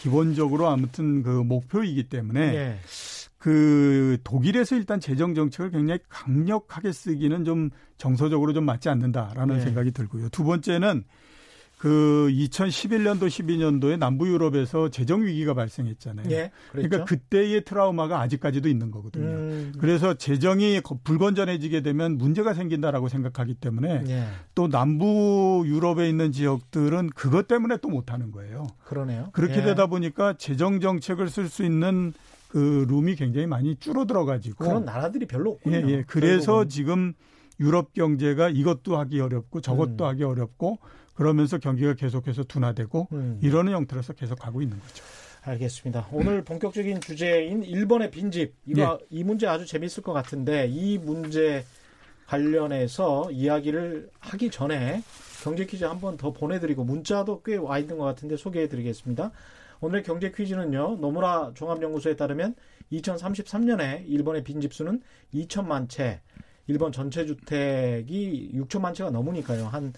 [0.00, 2.78] 기본적으로 아무튼 그 목표이기 때문에 네.
[3.38, 9.62] 그 독일에서 일단 재정 정책을 굉장히 강력하게 쓰기는 좀 정서적으로 좀 맞지 않는다라는 네.
[9.62, 10.28] 생각이 들고요.
[10.30, 11.04] 두 번째는
[11.80, 16.30] 그 2011년도 12년도에 남부 유럽에서 재정 위기가 발생했잖아요.
[16.30, 19.24] 예, 그러니까 그때의 트라우마가 아직까지도 있는 거거든요.
[19.24, 19.72] 음.
[19.78, 24.26] 그래서 재정이 불건전해지게 되면 문제가 생긴다라고 생각하기 때문에 예.
[24.54, 28.66] 또 남부 유럽에 있는 지역들은 그것 때문에 또 못하는 거예요.
[28.84, 29.30] 그러네요.
[29.32, 29.62] 그렇게 예.
[29.62, 32.12] 되다 보니까 재정 정책을 쓸 수 있는
[32.48, 35.76] 그 룸이 굉장히 많이 줄어들어 가지고 그런 나라들이 별로 없군요.
[35.76, 36.04] 예, 예.
[36.06, 36.68] 그래서 결국은.
[36.68, 37.14] 지금
[37.58, 40.08] 유럽 경제가 이것도 하기 어렵고 저것도 음.
[40.08, 40.78] 하기 어렵고
[41.20, 43.38] 그러면서 경기가 계속해서 둔화되고 음.
[43.42, 45.04] 이러는 형태로서 계속 가고 있는 거죠.
[45.42, 46.08] 알겠습니다.
[46.12, 49.06] 오늘 본격적인 주제인 일본의 빈집 이거 예.
[49.10, 51.64] 이 문제 아주 재미있을 것 같은데 이 문제
[52.26, 55.02] 관련해서 이야기를 하기 전에
[55.42, 59.30] 경제 퀴즈 한 번 더 보내드리고 문자도 꽤 와 있는 것 같은데 소개해드리겠습니다.
[59.82, 60.96] 오늘의 경제 퀴즈는요.
[61.00, 62.54] 노무라 종합연구소에 따르면
[62.92, 65.02] 2033년에 일본의 빈집 수는
[65.34, 66.20] 2천만 채,
[66.66, 69.66] 일본 전체 주택이 6천만 채가 넘으니까요.
[69.66, 69.92] 한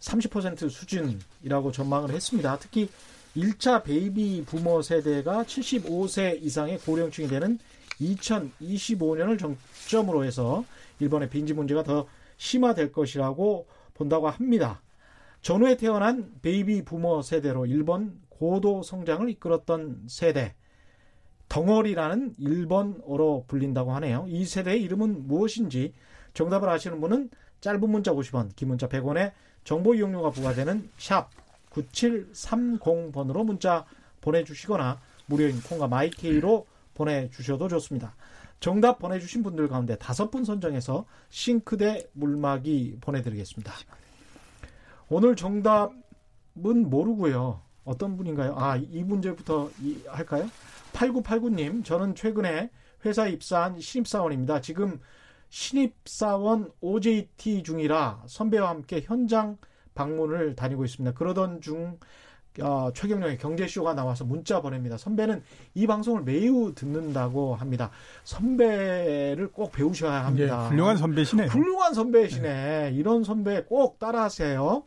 [0.00, 2.58] 30% 수준이라고 전망을 했습니다.
[2.58, 2.88] 특히
[3.36, 7.58] 1차 베이비붐 세대가 75세 이상의 고령층이 되는
[8.00, 10.64] 2025년을 정점으로 해서
[11.00, 12.06] 일본의 빈집 문제가 더
[12.36, 14.80] 심화될 것이라고 본다고 합니다.
[15.42, 20.54] 전후에 태어난 베이비붐 세대로 일본 고도 성장을 이끌었던 세대
[21.48, 24.26] 덩어리라는 일본어로 불린다고 하네요.
[24.28, 25.94] 이 세대의 이름은 무엇인지
[26.34, 27.30] 정답을 아시는 분은
[27.60, 29.32] 짧은 문자 50원, 긴 문자 100원에
[29.68, 31.28] 정보 이용료가 부과되는 샵
[31.72, 33.84] 9730번으로 문자
[34.22, 38.14] 보내주시거나 무료인 콩과 마이케이로 보내주셔도 좋습니다.
[38.60, 43.74] 정답 보내주신 분들 가운데 다섯 분 선정해서 싱크대 물막이 보내드리겠습니다.
[45.10, 47.60] 오늘 정답은 모르고요.
[47.84, 48.54] 어떤 분인가요?
[48.56, 49.70] 아, 이 문제부터
[50.06, 50.48] 할까요?
[50.94, 52.70] 8989님, 저는 최근에
[53.04, 54.62] 회사 입사한 신입사원입니다.
[54.62, 54.98] 지금
[55.50, 59.56] 신입사원 OJT 중이라 선배와 함께 현장
[59.94, 61.16] 방문을 다니고 있습니다.
[61.16, 61.98] 그러던 중
[62.60, 64.96] 어, 최경영의 경제쇼가 나와서 문자 보냅니다.
[64.96, 65.42] 선배는
[65.74, 67.90] 이 방송을 매우 듣는다고 합니다.
[68.24, 70.62] 선배를 꼭 배우셔야 합니다.
[70.64, 71.46] 네, 훌륭한 선배시네.
[71.46, 72.90] 훌륭한 선배시네.
[72.90, 72.90] 네.
[72.94, 74.82] 이런 선배 꼭 따라하세요.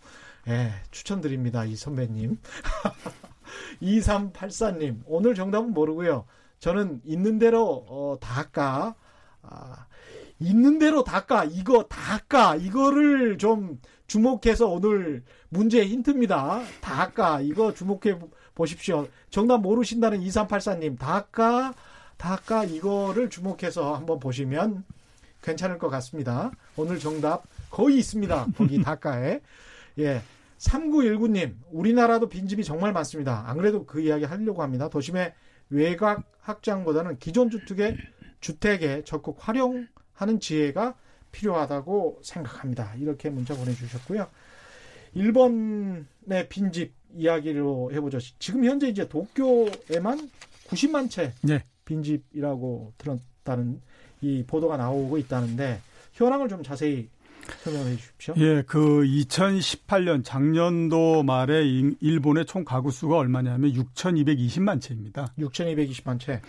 [0.47, 1.63] 예, 네, 추천드립니다.
[1.65, 2.37] 이 선배님.
[3.81, 6.25] 2384님, 오늘 정답은 모르고요.
[6.59, 8.95] 저는 있는 대로 어, 다
[9.43, 9.85] 아,
[10.41, 16.63] 있는 대로 닦아 이거 닦아 이거를 좀 주목해서 오늘 문제 힌트입니다.
[16.81, 18.19] 닦아 이거 주목해
[18.55, 19.07] 보십시오.
[19.29, 21.73] 정답 모르신다는 2384님 닦아
[22.17, 24.83] 닦아 이거를 주목해서 한번 보시면
[25.43, 26.51] 괜찮을 것 같습니다.
[26.75, 28.47] 오늘 정답 거의 있습니다.
[28.57, 29.41] 거기 닦아에
[29.99, 30.21] 예.
[30.57, 33.43] 3919님, 우리나라도 빈집이 정말 많습니다.
[33.47, 34.89] 안 그래도 그 이야기 하려고 합니다.
[34.89, 35.33] 도심의
[35.71, 37.97] 외곽 확장보다는 기존 주택의
[38.41, 39.87] 주택에 적극 활용
[40.21, 40.95] 하는 지혜가
[41.31, 42.93] 필요하다고 생각합니다.
[42.95, 44.27] 이렇게 문자 보내주셨고요.
[45.15, 48.19] 1번의 빈집 이야기로 해보죠.
[48.37, 50.29] 지금 현재 이제 도쿄에만
[50.67, 51.63] 90만 채 네.
[51.85, 53.81] 빈집이라고 들었다는
[54.21, 55.81] 이 보도가 나오고 있다는데
[56.13, 57.09] 현황을 좀 자세히
[57.63, 58.33] 설명해 주십시오.
[58.37, 61.63] 예, 그 2018년 작년도 말에
[61.99, 65.33] 일본의 총 가구 수가 얼마냐면 6,220만 채입니다.
[65.37, 66.41] 6,220만 채.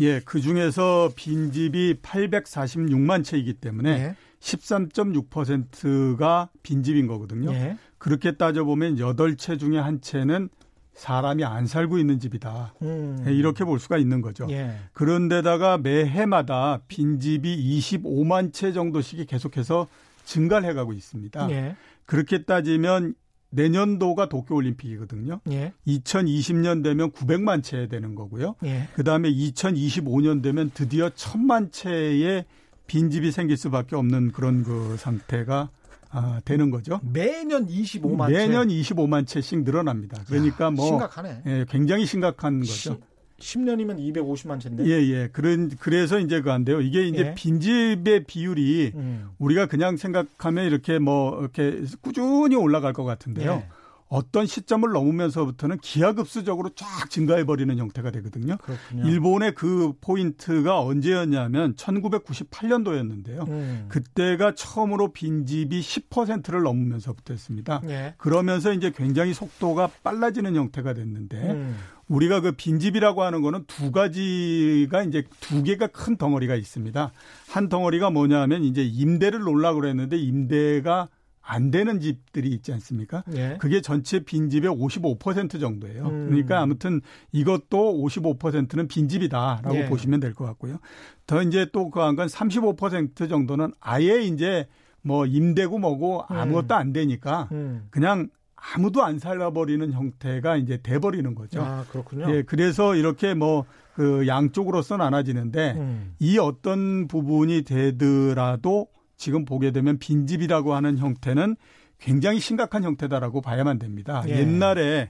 [0.00, 4.16] 예, 그 중에서 빈집이 846만 채이기 때문에 예.
[4.40, 7.52] 13.6%가 빈집인 거거든요.
[7.52, 7.76] 예.
[7.98, 10.48] 그렇게 따져보면 8채 중에 한 채는
[10.94, 12.74] 사람이 안 살고 있는 집이다.
[12.82, 13.22] 음.
[13.26, 14.46] 예, 이렇게 볼 수가 있는 거죠.
[14.50, 14.76] 예.
[14.92, 19.88] 그런데다가 매해마다 빈집이 25만 채 정도씩이 계속해서
[20.26, 21.50] 증가를 해가고 있습니다.
[21.50, 21.76] 예.
[22.04, 23.14] 그렇게 따지면
[23.50, 25.40] 내년도가 도쿄올림픽이거든요.
[25.50, 25.72] 예.
[25.86, 28.56] 2020년 되면 900만 채 되는 거고요.
[28.64, 28.88] 예.
[28.94, 32.44] 그 다음에 2025년 되면 드디어 1000만 채의
[32.86, 35.70] 빈집이 생길 수밖에 없는 그런 그 상태가
[36.10, 37.00] 아, 되는 거죠.
[37.02, 38.76] 매년 25만 매년 채.
[38.76, 40.22] 25만 채씩 늘어납니다.
[40.26, 41.42] 그러니까 야, 뭐 심각하네.
[41.46, 42.98] 예, 굉장히 심각한 거죠.
[43.38, 44.86] 10년이면 250만 채인데.
[44.86, 45.28] 예, 예.
[45.32, 46.80] 그런 그래서 이제 그한데요.
[46.80, 47.34] 이게 이제 예.
[47.34, 49.30] 빈집의 비율이 음.
[49.38, 53.62] 우리가 그냥 생각하면 이렇게 뭐 이렇게 꾸준히 올라갈 것 같은데요.
[53.64, 53.68] 예.
[54.08, 58.56] 어떤 시점을 넘으면서부터는 기하급수적으로 쫙 증가해 버리는 형태가 되거든요.
[58.58, 59.08] 그렇군요.
[59.08, 63.48] 일본의 그 포인트가 언제였냐면 1998년도였는데요.
[63.48, 63.86] 음.
[63.88, 67.82] 그때가 처음으로 빈집이 10%를 넘으면서부터였습니다.
[67.88, 68.14] 예.
[68.16, 71.76] 그러면서 이제 굉장히 속도가 빨라지는 형태가 됐는데 음.
[72.08, 77.12] 우리가 그 빈집이라고 하는 거는 두 가지가 이제 두 개가 큰 덩어리가 있습니다.
[77.50, 81.08] 한 덩어리가 뭐냐면 이제 임대를 놓으려고 그랬는데 임대가
[81.48, 83.22] 안 되는 집들이 있지 않습니까?
[83.36, 83.56] 예.
[83.60, 86.06] 그게 전체 빈집의 55% 정도예요.
[86.06, 86.26] 음.
[86.28, 89.86] 그러니까 아무튼 이것도 55%는 빈집이다라고 예.
[89.86, 90.78] 보시면 될 것 같고요.
[91.26, 94.66] 더 이제 또그한건35% 정도는 아예 이제
[95.02, 96.36] 뭐 임대고 뭐고 음.
[96.36, 97.86] 아무것도 안 되니까 음.
[97.90, 101.62] 그냥 아무도 안 살아버리는 형태가 이제 돼버리는 거죠.
[101.62, 102.34] 아, 그렇군요.
[102.34, 103.66] 예, 그래서 이렇게 뭐
[103.96, 106.14] 그 양쪽으로서 나눠지는데 음.
[106.18, 111.56] 이 어떤 부분이 되더라도 지금 보게 되면 빈집이라고 하는 형태는
[111.98, 114.22] 굉장히 심각한 형태다라고 봐야만 됩니다.
[114.28, 114.40] 예.
[114.40, 115.08] 옛날에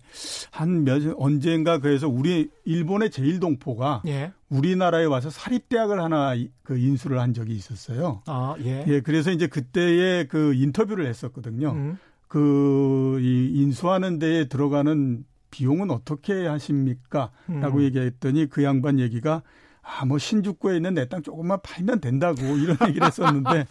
[0.53, 4.31] 한 몇 언젠가 그래서 우리 일본의 제일동포가 예.
[4.51, 8.23] 우리나라에 와서 사립대학을 하나 그 인수를 한 적이 있었어요.
[8.27, 8.85] 아, 예.
[8.87, 11.73] 예 그래서 이제 그때에 그 인터뷰를 했었거든요.
[11.73, 11.99] 음.
[12.29, 17.31] 그 이 인수하는 데에 들어가는 비용은 어떻게 하십니까?
[17.49, 17.83] 라고 음.
[17.85, 19.43] 얘기했더니 그 양반 얘기가
[19.83, 23.67] 아, 뭐 신주쿠에 있는 내 땅 조금만 팔면 된다고 이런 얘기를 했었는데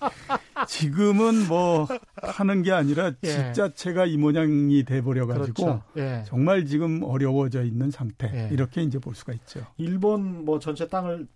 [0.67, 3.27] 지금은 뭐 하는 게 아니라 예.
[3.27, 5.83] 집 자체가 이 모양이 돼 버려 가지고 그렇죠.
[5.97, 6.23] 예.
[6.25, 8.31] 정말 지금 어려워져 있는 상태.
[8.33, 8.49] 예.
[8.53, 9.61] 이렇게 이제 볼 수가 있죠.
[9.77, 11.27] 일본 뭐 전체 땅을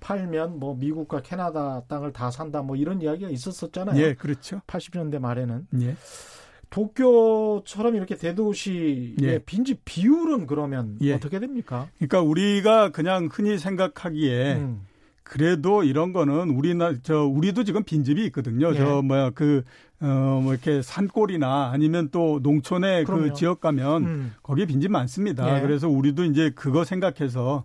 [0.00, 4.00] 팔면 뭐 미국과 캐나다 땅을 다 산다 뭐 이런 이야기가 있었었잖아요.
[4.00, 4.60] 예, 그렇죠.
[4.68, 5.66] 80년대 말에는.
[5.82, 5.96] 예.
[6.70, 9.38] 도쿄처럼 이렇게 대도시의 예.
[9.38, 11.14] 빈집 비율은 그러면 예.
[11.14, 11.88] 어떻게 됩니까?
[11.98, 14.82] 그러니까 우리가 그냥 흔히 생각하기에 음.
[15.22, 18.70] 그래도 이런 거는 우리나 저 우리도 지금 빈집이 있거든요.
[18.74, 18.78] 예.
[18.78, 23.14] 저 뭐야 그어뭐 이렇게 산골이나 아니면 또 농촌에 그.
[23.14, 24.34] 그 지역 가면 음.
[24.42, 25.56] 거기에 빈집 많습니다.
[25.56, 25.60] 예.
[25.60, 27.64] 그래서 우리도 이제 그거 생각해서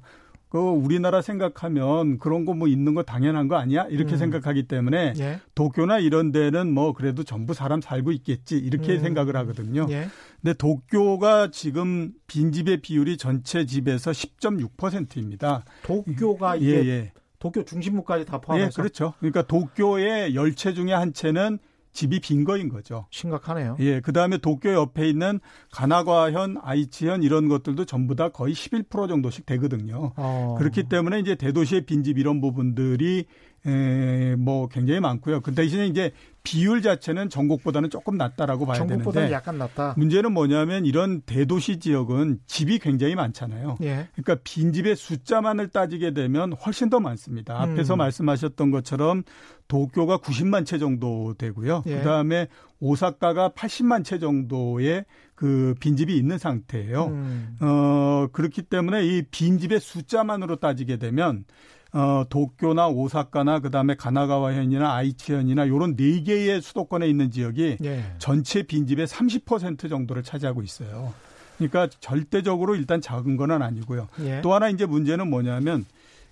[0.54, 3.88] 그 우리나라 생각하면 그런 거 뭐 있는 거 당연한 거 아니야?
[3.90, 4.18] 이렇게 음.
[4.20, 5.40] 생각하기 때문에 예.
[5.56, 9.00] 도쿄나 이런 데는 뭐 그래도 전부 사람 살고 있겠지 이렇게 음.
[9.02, 9.88] 생각을 하거든요.
[9.90, 10.08] 예.
[10.40, 15.64] 근데 도쿄가 지금 빈집의 비율이 전체 집에서 10.6%입니다.
[15.82, 19.14] 도쿄가 예, 이게 예, 도쿄 중심부까지 다 포함해서 예, 그렇죠.
[19.20, 21.58] 그러니까 도쿄의 열 채 중에 한 채는
[21.94, 23.06] 집이 빈 거인 거죠.
[23.12, 23.78] 심각하네요.
[23.80, 25.40] 예, 그 다음에 도쿄 옆에 있는
[25.72, 30.12] 가나과현, 아이치현 이런 것들도 전부 다 거의 11% 정도씩 되거든요.
[30.18, 30.56] 어.
[30.58, 33.26] 그렇기 때문에 이제 대도시의 빈집 이런 부분들이
[33.66, 35.42] 에, 뭐 굉장히 많고요.
[35.42, 36.12] 그 대신에 이제
[36.44, 39.94] 비율 자체는 전국보다는 조금 낮다라고 봐야 전국보다는 되는데 약간 낮다.
[39.98, 43.78] 문제는 뭐냐면 이런 대도시 지역은 집이 굉장히 많잖아요.
[43.82, 44.10] 예.
[44.14, 47.64] 그러니까 빈집의 숫자만을 따지게 되면 훨씬 더 많습니다.
[47.64, 47.72] 음.
[47.72, 49.24] 앞에서 말씀하셨던 것처럼
[49.70, 51.84] 도쿄가 90만 채 정도 되고요.
[51.86, 51.98] 예.
[52.00, 52.48] 그다음에
[52.82, 57.06] 오사카가 80만 채 정도의 그 빈집이 있는 상태예요.
[57.06, 57.58] 음.
[57.62, 61.46] 어 그렇기 때문에 이 빈집의 숫자만으로 따지게 되면
[61.94, 68.04] 어, 도쿄나 오사카나 그다음에 가나가와현이나 아이치현이나 요런 네 개의 수도권에 있는 지역이 예.
[68.18, 71.14] 전체 빈집의 30% 정도를 차지하고 있어요.
[71.58, 74.08] 그러니까 절대적으로 일단 작은 건 아니고요.
[74.22, 74.42] 예.
[74.42, 75.86] 또 하나 이제 문제는 뭐냐면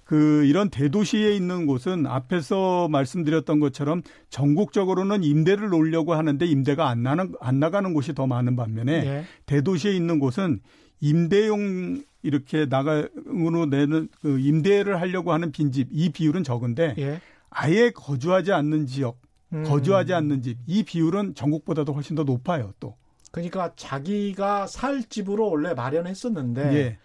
[0.04, 7.34] 그 이런 대도시에 있는 곳은 앞에서 말씀드렸던 것처럼 전국적으로는 임대를 놓으려고 하는데 임대가 안 나는
[7.40, 9.26] 안 나가는 곳이 더 많은 반면에 예.
[9.46, 10.60] 대도시에 있는 곳은
[11.02, 17.20] 임대용 이렇게 나가으로 내는 그 임대를 하려고 하는 빈집 이 비율은 적은데 예.
[17.50, 19.20] 아예 거주하지 않는 지역,
[19.52, 19.64] 음.
[19.64, 22.74] 거주하지 않는 집 이 비율은 전국보다도 훨씬 더 높아요.
[22.80, 22.96] 또.
[23.32, 26.98] 그러니까 자기가 살 집으로 원래 마련했었는데 예.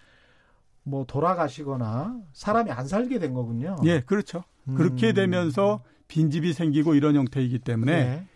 [0.82, 3.76] 뭐 돌아가시거나 사람이 안 살게 된 거군요.
[3.84, 4.44] 예, 그렇죠.
[4.68, 4.74] 음.
[4.74, 8.26] 그렇게 되면서 빈집이 생기고 이런 형태이기 때문에 예.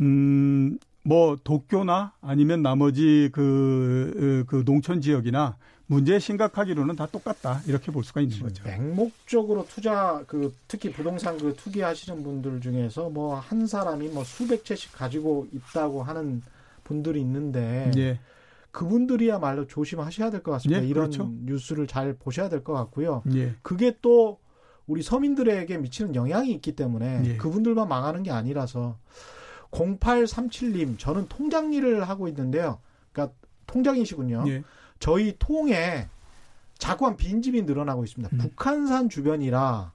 [0.00, 5.56] 음, 뭐 도쿄나 아니면 나머지 그, 그 농촌 지역이나
[5.88, 8.64] 문제 심각하기로는 다 똑같다 이렇게 볼 수가 있는 거죠.
[8.64, 14.92] 맹목적으로 투자 그 특히 부동산 그 투기하시는 분들 중에서 뭐 한 사람이 뭐 수백 채씩
[14.92, 16.42] 가지고 있다고 하는
[16.82, 18.18] 분들이 있는데 예.
[18.72, 20.82] 그분들이야말로 조심하셔야 될 것 같습니다.
[20.82, 21.30] 예, 이런 그렇죠.
[21.44, 23.22] 뉴스를 잘 보셔야 될 것 같고요.
[23.34, 23.54] 예.
[23.62, 24.38] 그게 또
[24.88, 27.36] 우리 서민들에게 미치는 영향이 있기 때문에 예.
[27.36, 28.98] 그분들만 망하는 게 아니라서
[29.76, 32.78] 0837님, 저는 통장 일을 하고 있는데요.
[33.12, 33.36] 그러니까
[33.66, 34.44] 통장이시군요.
[34.48, 34.62] 예.
[34.98, 36.08] 저희 통에
[36.78, 38.34] 자꾸한 빈집이 늘어나고 있습니다.
[38.34, 38.38] 음.
[38.38, 39.92] 북한산 주변이라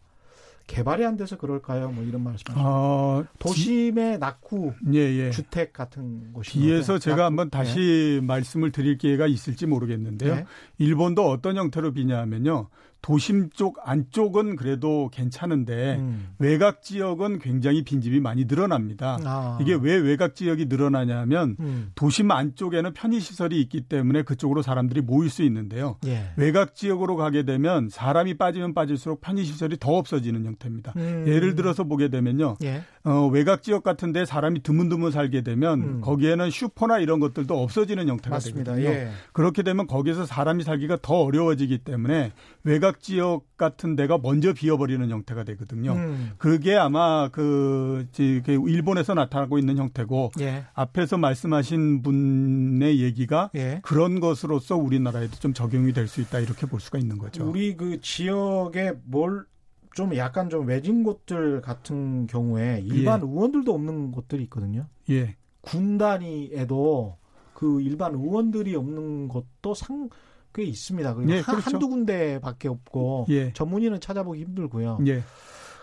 [0.67, 1.89] 개발이 안 돼서 그럴까요?
[1.91, 2.53] 뭐 이런 말씀하시죠.
[2.57, 5.31] 어, 도심의 낙후 예, 예.
[5.31, 7.25] 주택 같은 곳이 뒤에서 제가 낙후.
[7.25, 8.25] 한번 다시 예.
[8.25, 10.33] 말씀을 드릴 기회가 있을지 모르겠는데요.
[10.33, 10.45] 예.
[10.77, 12.67] 일본도 어떤 형태로 비냐면요.
[13.01, 16.29] 도심 쪽 안쪽은 그래도 괜찮은데 음.
[16.37, 19.17] 외곽 지역은 굉장히 빈집이 많이 늘어납니다.
[19.23, 19.57] 아.
[19.61, 21.91] 이게 왜 외곽 지역이 늘어나냐면 음.
[21.95, 25.97] 도심 안쪽에는 편의 시설이 있기 때문에 그쪽으로 사람들이 모일 수 있는데요.
[26.05, 26.31] 예.
[26.37, 30.93] 외곽 지역으로 가게 되면 사람이 빠지면 빠질수록 편의 시설이 더 없어지는 형태입니다.
[30.95, 31.25] 음.
[31.27, 32.57] 예를 들어서 보게 되면요.
[32.63, 32.83] 예.
[33.03, 36.01] 어, 외곽 지역 같은데 사람이 드문드문 살게 되면 음.
[36.01, 38.75] 거기에는 슈퍼나 이런 것들도 없어지는 형태가 맞습니다.
[38.75, 38.93] 되거든요.
[38.95, 39.09] 예.
[39.33, 42.31] 그렇게 되면 거기서 사람이 살기가 더 어려워지기 때문에
[42.63, 45.93] 외곽 지역 같은 데가 먼저 비어버리는 형태가 되거든요.
[45.93, 46.31] 음.
[46.37, 50.65] 그게 아마 그, 그 일본에서 나타나고 있는 형태고 예.
[50.73, 53.79] 앞에서 말씀하신 분의 얘기가 예.
[53.83, 57.47] 그런 것으로서 우리나라에도 좀 적용이 될 수 있다 이렇게 볼 수가 있는 거죠.
[57.49, 59.45] 우리 그 지역에 뭘
[59.93, 63.25] 좀 약간 좀 외진 곳들 같은 경우에 일반 예.
[63.25, 64.87] 의원들도 없는 곳들이 있거든요.
[65.09, 65.35] 예.
[65.61, 67.17] 군 단위에도
[67.53, 70.09] 그 일반 의원들이 없는 것도 상,
[70.53, 71.15] 꽤 있습니다.
[71.29, 71.71] 예, 한, 그렇죠.
[71.71, 73.53] 한두 군데밖에 없고 예.
[73.53, 74.99] 전문의는 찾아보기 힘들고요.
[75.07, 75.23] 예.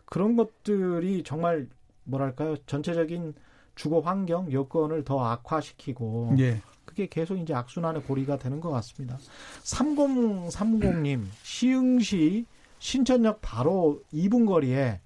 [0.04, 1.68] 그런 것들이 정말
[2.04, 3.34] 뭐랄까요 전체적인
[3.74, 6.60] 주거 환경 여건을 더 악화시키고 예.
[6.84, 9.18] 그게 계속 이제 악순환의 고리가 되는 것 같습니다.
[9.62, 12.46] 3030님 시흥시
[12.78, 15.00] 신천역 바로 2분 거리에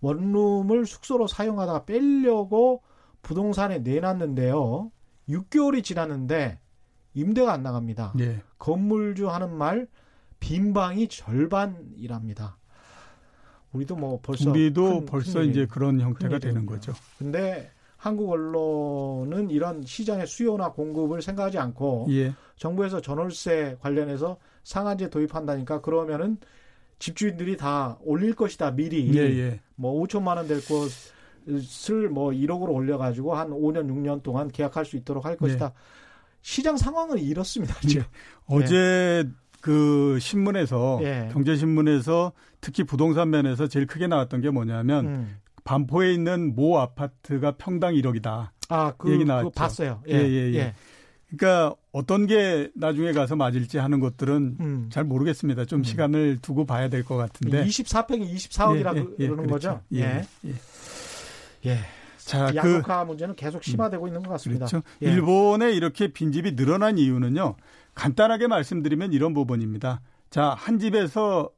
[0.00, 2.82] 원룸을 숙소로 사용하다가 빼려고
[3.22, 4.90] 부동산에 내놨는데요.
[5.28, 6.60] 6개월이 지났는데
[7.14, 8.14] 임대가 안 나갑니다.
[8.20, 8.42] 예.
[8.58, 9.88] 건물주 하는 말
[10.38, 12.58] 빈방이 절반이랍니다.
[13.72, 16.92] 우리도 뭐 벌써 우리도 큰, 벌써 큰 이제 그런 형태가 되는 거죠.
[17.18, 22.34] 근데 한국 언론은 이런 시장의 수요나 공급을 생각하지 않고 예.
[22.56, 26.38] 정부에서 전월세 관련해서 상한제 도입한다니까 그러면은
[26.98, 29.60] 집주인들이 다 올릴 것이다 미리 예, 예.
[29.74, 35.24] 뭐 5천만 원 될 것을 뭐 1억으로 올려가지고 한 5년 6년 동안 계약할 수 있도록
[35.24, 35.68] 할 것이다.
[35.68, 35.74] 네.
[36.42, 37.74] 시장 상황은 이렇습니다.
[37.86, 38.02] 지금.
[38.02, 38.08] 네.
[38.46, 39.24] 어제
[39.60, 41.28] 그 신문에서 예.
[41.32, 45.36] 경제신문에서 특히 부동산 면에서 제일 크게 나왔던 게 뭐냐면 음.
[45.64, 48.50] 반포에 있는 모 아파트가 평당 1억이다.
[48.68, 49.50] 아, 그 얘기 나왔죠.
[49.50, 50.02] 봤어요.
[50.08, 50.74] 예, 예, 예.
[51.32, 51.36] 예.
[51.36, 54.86] 그러니까 어떤 게 나중에 가서 맞을지 하는 것들은 음.
[54.90, 55.64] 잘 모르겠습니다.
[55.64, 55.84] 좀 음.
[55.84, 57.64] 시간을 두고 봐야 될 것 같은데.
[57.64, 59.68] 24평이 24억이라 예, 예, 예, 그러는 그렇죠.
[59.68, 59.80] 거죠?
[59.94, 60.22] 예.
[60.44, 60.54] 예.
[61.66, 61.78] 예.
[62.18, 64.66] 자, 양극화 그, 문제는 계속 심화되고 음, 있는 것 같습니다.
[64.66, 64.84] 그렇죠.
[65.02, 65.06] 예.
[65.06, 67.54] 일본에 이렇게 빈집이 늘어난 이유는요.
[67.94, 70.00] 간단하게 말씀드리면 이런 부분입니다.
[70.30, 71.50] 자, 한 집에서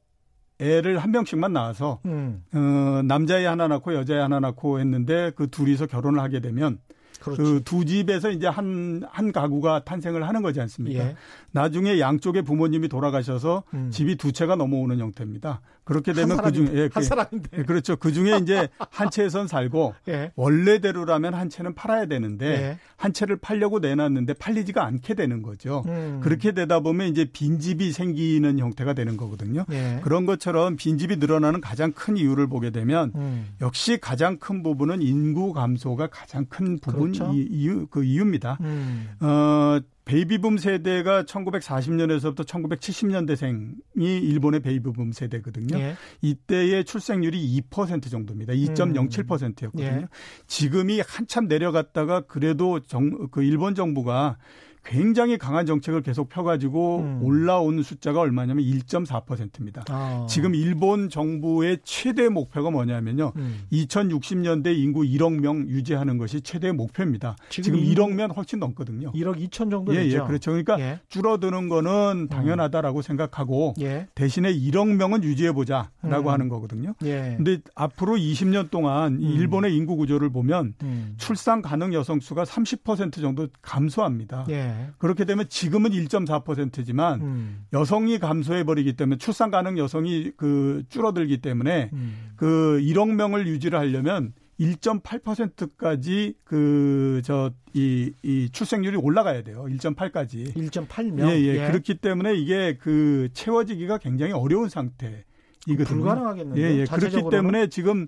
[0.59, 2.43] 애를 한 명씩만 낳아서 음.
[2.53, 6.79] 어, 남자애 하나 낳고 여자애 하나 낳고 했는데 그 둘이서 결혼을 하게 되면
[7.19, 11.03] 그 두 집에서 이제 한, 한 가구가 탄생을 하는 거지 않습니까?
[11.03, 11.15] 예.
[11.51, 13.89] 나중에 양쪽의 부모님이 돌아가셔서 음.
[13.91, 15.61] 집이 두 채가 넘어오는 형태입니다.
[15.83, 17.95] 그렇게 되면 그 중에 예, 한 사람인데 예, 그렇죠.
[17.95, 20.31] 그 중에 이제 한 채에선 살고 예.
[20.35, 22.77] 원래대로라면 한 채는 팔아야 되는데 예.
[22.95, 25.83] 한 채를 팔려고 내놨는데 팔리지가 않게 되는 거죠.
[25.87, 26.19] 음.
[26.23, 29.65] 그렇게 되다 보면 이제 빈집이 생기는 형태가 되는 거거든요.
[29.71, 29.99] 예.
[30.03, 33.47] 그런 것처럼 빈집이 늘어나는 가장 큰 이유를 보게 되면 음.
[33.61, 37.33] 역시 가장 큰 부분은 인구 감소가 가장 큰 부분 그렇죠.
[37.33, 38.57] 이유 그 이유입니다.
[38.61, 39.09] 음.
[39.21, 45.77] 어 베이비붐 세대가 1940년에서부터 1970년대생이 일본의 베이비붐 세대거든요.
[45.77, 45.95] 예.
[46.21, 48.53] 이때의 출생률이 2% 정도입니다.
[48.53, 49.87] 2.07%였거든요.
[49.87, 50.01] 음.
[50.01, 50.07] 예.
[50.47, 54.37] 지금이 한참 내려갔다가 그래도 정, 그 일본 정부가
[54.85, 57.19] 굉장히 강한 정책을 계속 펴가지고 음.
[57.23, 59.83] 올라온 숫자가 얼마냐면 1.4%입니다.
[59.89, 60.25] 아.
[60.29, 63.33] 지금 일본 정부의 최대 목표가 뭐냐면요.
[63.35, 63.65] 음.
[63.71, 67.35] 2060년대 인구 1억 명 유지하는 것이 최대 목표입니다.
[67.49, 69.11] 지금, 지금 1억 명 훨씬 넘거든요.
[69.11, 70.21] 1억 2천 정도 예, 되죠.
[70.23, 70.51] 예, 그렇죠.
[70.51, 70.99] 그러니까 예.
[71.07, 72.27] 줄어드는 거는 음.
[72.27, 73.01] 당연하다라고 음.
[73.01, 74.07] 생각하고 예.
[74.15, 76.33] 대신에 1억 명은 유지해 보자라고 음.
[76.33, 76.95] 하는 거거든요.
[77.03, 77.35] 예.
[77.37, 79.21] 근데 앞으로 20년 동안 음.
[79.21, 80.73] 일본의 인구 구조를 보면
[81.17, 84.45] 출산 가능 여성 수가 30% 정도 감소합니다.
[84.49, 84.68] 예.
[84.77, 84.89] 네.
[84.97, 87.65] 그렇게 되면 지금은 1.4%지만 음.
[87.73, 92.31] 여성이 감소해 버리기 때문에 출산 가능 여성이 그 줄어들기 때문에 음.
[92.35, 99.65] 그 1억 명을 유지를 하려면 1.8%까지 그 저 이 이 출생률이 올라가야 돼요.
[99.69, 100.53] 1.8까지.
[100.55, 101.29] 1.8명.
[101.29, 101.67] 예, 예, 예.
[101.67, 105.23] 그렇기 때문에 이게 그 채워지기가 굉장히 어려운 상태
[105.67, 105.99] 이거든요.
[105.99, 106.61] 불가능하겠는데.
[106.61, 106.85] 예, 예.
[106.85, 108.07] 그렇기 때문에 지금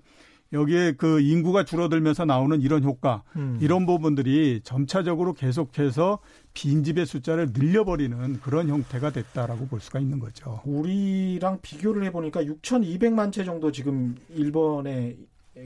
[0.52, 3.58] 여기에 그 인구가 줄어들면서 나오는 이런 효과, 음.
[3.60, 6.18] 이런 부분들이 점차적으로 계속해서
[6.54, 10.60] 빈집의 숫자를 늘려버리는 그런 형태가 됐다라고 볼 수가 있는 거죠.
[10.64, 15.16] 우리랑 비교를 해보니까 6,200만 채 정도 지금 일본에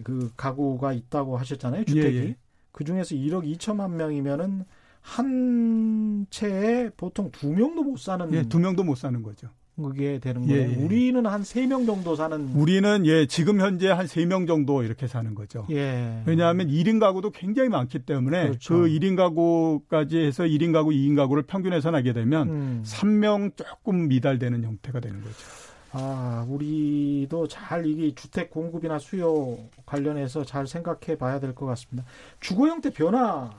[0.04, 1.84] 그 가구가 있다고 하셨잖아요.
[1.84, 2.16] 주택이.
[2.16, 2.36] 예, 예.
[2.72, 4.64] 그 중에서 1억 2천만 명이면은
[5.00, 8.32] 한 채에 보통 두 명도 못 사는.
[8.32, 9.48] 예, 두 명도 못 사는 거죠.
[9.76, 10.62] 그게 되는 거예요.
[10.62, 10.74] 예, 예.
[10.82, 12.48] 우리는 한 세 명 정도 사는.
[12.54, 15.66] 우리는 예, 지금 현재 한 세 명 정도 이렇게 사는 거죠.
[15.70, 16.22] 예.
[16.24, 18.74] 왜냐하면 1인 가구도 굉장히 많기 때문에 그렇죠.
[18.74, 22.82] 그 1인 가구까지 해서 1인 가구, 2인 가구를 평균해서 나게 되면 음.
[22.86, 25.36] 3명 조금 미달되는 형태가 되는 거죠.
[25.92, 32.08] 아, 우리도 잘 이게 주택 공급이나 수요 관련해서 잘 생각해 봐야 될 것 같습니다.
[32.40, 33.50] 주거 형태 변화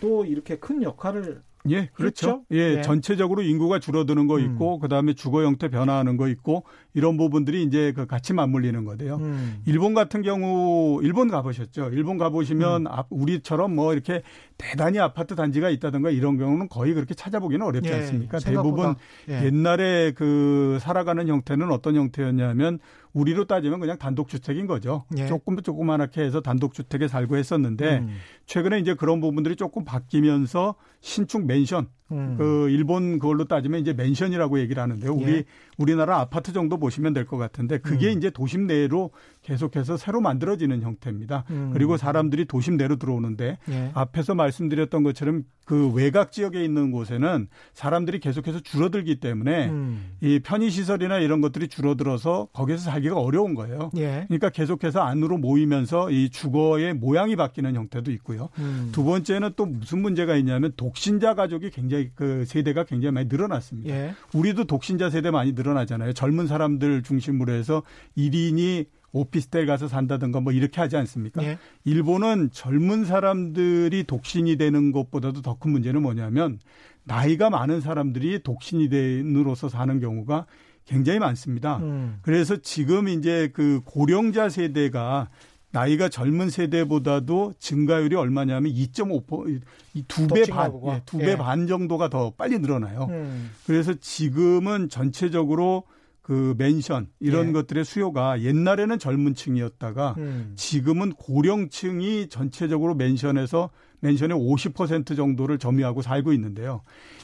[0.00, 2.26] 또 이렇게 큰 역할을 예, 그렇죠.
[2.26, 2.44] 그렇죠?
[2.52, 2.82] 예, 네.
[2.82, 4.80] 전체적으로 인구가 줄어드는 거 있고 음.
[4.80, 9.16] 그 다음에 주거 형태 변화하는 거 있고 이런 부분들이 이제 그 같이 맞물리는 거데요.
[9.16, 9.62] 음.
[9.66, 11.90] 일본 같은 경우 일본 가보셨죠?
[11.92, 12.92] 일본 가보시면 음.
[13.10, 14.22] 우리처럼 뭐 이렇게
[14.56, 18.38] 대단히 아파트 단지가 있다든가 이런 경우는 거의 그렇게 찾아보기는 어렵지 예, 않습니까?
[18.38, 18.94] 대부분
[19.28, 19.44] 예.
[19.44, 22.78] 옛날에 그 살아가는 형태는 어떤 형태였냐면
[23.12, 25.04] 우리로 따지면 그냥 단독주택인 거죠.
[25.18, 25.26] 예.
[25.26, 28.16] 조금 조그만하게 해서 단독주택에 살고 했었는데 음.
[28.50, 32.34] 최근에 이제 그런 부분들이 조금 바뀌면서 신축 맨션 음.
[32.36, 35.14] 그 일본 그걸로 따지면 이제 맨션이라고 얘기를 하는데요.
[35.14, 35.44] 우리 예.
[35.78, 38.18] 우리나라 아파트 정도 보시면 될 것 같은데 그게 음.
[38.18, 39.10] 이제 도심 내로
[39.42, 41.44] 계속해서 새로 만들어지는 형태입니다.
[41.50, 41.70] 음.
[41.72, 43.90] 그리고 사람들이 도심 내로 들어오는데 예.
[43.94, 50.16] 앞에서 말씀드렸던 것처럼 그 외곽 지역에 있는 곳에는 사람들이 계속해서 줄어들기 때문에 음.
[50.20, 53.92] 이 편의 시설이나 이런 것들이 줄어들어서 거기서 살기가 어려운 거예요.
[53.96, 54.24] 예.
[54.26, 58.39] 그러니까 계속해서 안으로 모이면서 이 주거의 모양이 바뀌는 형태도 있고요.
[58.58, 58.88] 음.
[58.92, 63.90] 두 번째는 또 무슨 문제가 있냐면 독신자 가족이 굉장히 그 세대가 굉장히 많이 늘어났습니다.
[63.90, 64.14] 예.
[64.32, 66.12] 우리도 독신자 세대 많이 늘어나잖아요.
[66.14, 67.82] 젊은 사람들 중심으로 해서
[68.16, 71.42] 1인이 오피스텔 가서 산다든가 뭐 이렇게 하지 않습니까?
[71.42, 71.58] 예.
[71.84, 76.58] 일본은 젊은 사람들이 독신이 되는 것보다도 더 큰 문제는 뭐냐면
[77.04, 80.46] 나이가 많은 사람들이 독신이 된으로서 사는 경우가
[80.86, 81.78] 굉장히 많습니다.
[81.78, 82.18] 음.
[82.22, 85.28] 그래서 지금 이제 그 고령자 세대가
[85.72, 89.62] 나이가 젊은 세대보다도 증가율이 얼마냐면 2.5%
[90.08, 91.36] 두배 반, 예, 두배 예.
[91.36, 93.06] 반 정도가 더 빨리 늘어나요.
[93.10, 93.50] 음.
[93.66, 95.84] 그래서 지금은 전체적으로
[96.22, 97.52] 그 맨션 이런 예.
[97.52, 100.52] 것들의 수요가 옛날에는 젊은 층이었다가 음.
[100.56, 106.82] 지금은 고령층이 전체적으로 맨션에서 맨션의 50% 정도를 점유하고 살고 있는데요.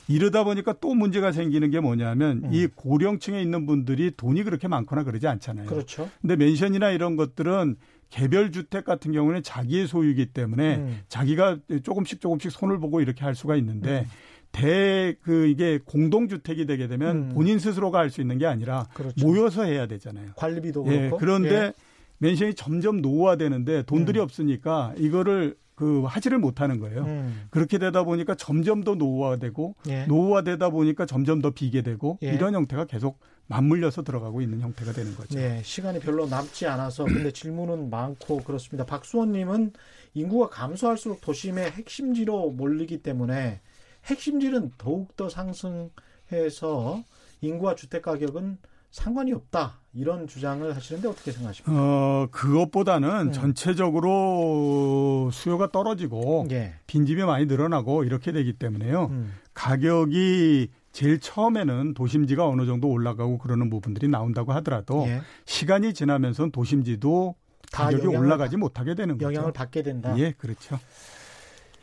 [0.09, 2.51] 이러다 보니까 또 문제가 생기는 게 뭐냐면 음.
[2.53, 5.67] 이 고령층에 있는 분들이 돈이 그렇게 많거나 그러지 않잖아요.
[5.67, 6.09] 그렇죠.
[6.21, 7.77] 근데 맨션이나 이런 것들은
[8.11, 11.01] 개별 주택 같은 경우는 자기의 소유이기 때문에 음.
[11.09, 14.07] 자기가 조금씩 조금씩 손을 보고 이렇게 할 수가 있는데 음.
[14.53, 17.29] 대그 이게 공동 주택이 되게 되면 음.
[17.35, 19.27] 본인 스스로가 할 수 있는 게 아니라 그렇죠.
[19.27, 20.31] 모여서 해야 되잖아요.
[20.37, 21.17] 관리비도 예, 그렇고.
[21.19, 21.73] 그런데 예.
[22.19, 24.23] 맨션이 점점 노후화되는데 돈들이 음.
[24.23, 27.05] 없으니까 이거를 그 하지를 못하는 거예요.
[27.05, 27.47] 음.
[27.51, 30.07] 그렇게 되다 보니까 점점 더 노후화되고 예.
[30.07, 32.29] 노후화되다 보니까 점점 더 비게 되고 예.
[32.33, 35.39] 이런 형태가 계속 맞물려서 들어가고 있는 형태가 되는 거죠.
[35.39, 38.87] 네, 시간이 별로 남지 않아서 근데 질문은 많고 그렇습니다.
[38.87, 39.75] 박수원님은
[40.15, 43.61] 인구가 감소할수록 도심의 핵심지로 몰리기 때문에
[44.07, 47.05] 핵심지는 더욱 더 상승해서
[47.43, 48.57] 인구와 주택 가격은
[48.97, 51.71] 상관이 없다 이런 주장을 하시는데 어떻게 생각하십니까?
[51.71, 53.33] 어 그것보다는 음.
[53.33, 56.77] 전체적으로 수요가 떨어지고 예.
[56.87, 59.09] 빈집이 많이 늘어나고 이렇게 되기 때문에요.
[59.11, 59.35] 음.
[59.53, 65.21] 가격이 제일 처음에는 도심지가 어느 정도 올라가고 그러는 부분들이 나온다고 하더라도 예.
[65.45, 67.35] 시간이 지나면서 도심지도
[67.73, 69.27] 가격이 올라가지 못하게 되는 거죠.
[69.31, 70.19] 영향을 받게 된다.
[70.19, 70.79] 예, 그렇죠.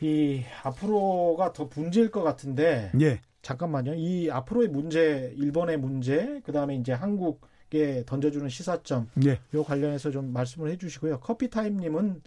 [0.00, 2.90] 이 앞으로가 더 문제일 것 같은데.
[3.00, 3.20] 예.
[3.44, 3.94] 잠깐만요.
[3.94, 9.38] 이 앞으로의 문제, 일본의 문제, 그 다음에 이제 한국에 던져주는 시사점, 예.
[9.52, 11.20] 요 관련해서 좀 말씀을 해주시고요.
[11.20, 12.22] 커피타임님은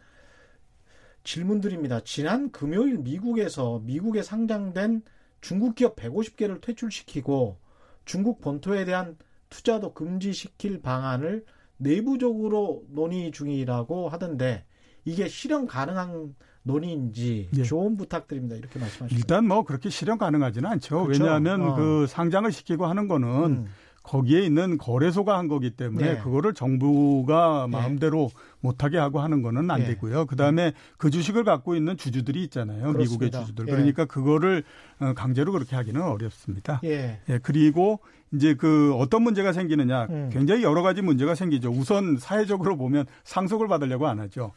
[1.24, 2.02] 질문드립니다.
[2.02, 5.02] 지난 금요일 미국에서 미국에 상장된
[5.42, 7.58] 중국 기업 150개를 퇴출시키고
[8.06, 9.18] 중국 본토에 대한
[9.50, 11.46] 투자도 금지시킬 방안을
[11.78, 14.66] 내부적으로 논의 중이라고 하던데
[15.04, 16.36] 이게 실현 가능한
[16.68, 17.64] 논의인지 예.
[17.64, 18.56] 조언 부탁드립니다.
[18.56, 19.18] 이렇게 말씀하시죠.
[19.18, 21.06] 일단 뭐 그렇게 실현 가능하지는 않죠.
[21.06, 21.24] 그렇죠?
[21.24, 21.76] 왜냐하면 어.
[21.76, 23.68] 그 상장을 시키고 하는 거는 음.
[24.04, 26.20] 거기에 있는 거래소가 한 거기 때문에 네.
[26.20, 27.78] 그거를 정부가 네.
[27.78, 28.42] 마음대로 네.
[28.62, 29.88] 못하게 하고 하는 거는 안 네.
[29.88, 30.26] 되고요.
[30.28, 32.94] 그 다음에 그 주식을 갖고 있는 주주들이 있잖아요.
[32.94, 33.02] 그렇습니다.
[33.02, 33.68] 미국의 주주들.
[33.68, 33.72] 예.
[33.72, 34.64] 그러니까 그거를
[35.00, 36.80] 어, 강제로 그렇게 하기는 어렵습니다.
[36.86, 37.20] 예.
[37.28, 37.40] 예.
[37.40, 38.00] 그리고
[38.34, 40.30] 이제 그 어떤 문제가 생기느냐 음.
[40.32, 41.70] 굉장히 여러 가지 문제가 생기죠.
[41.70, 44.54] 우선 사회적으로 보면 상속을 받으려고 안 하죠.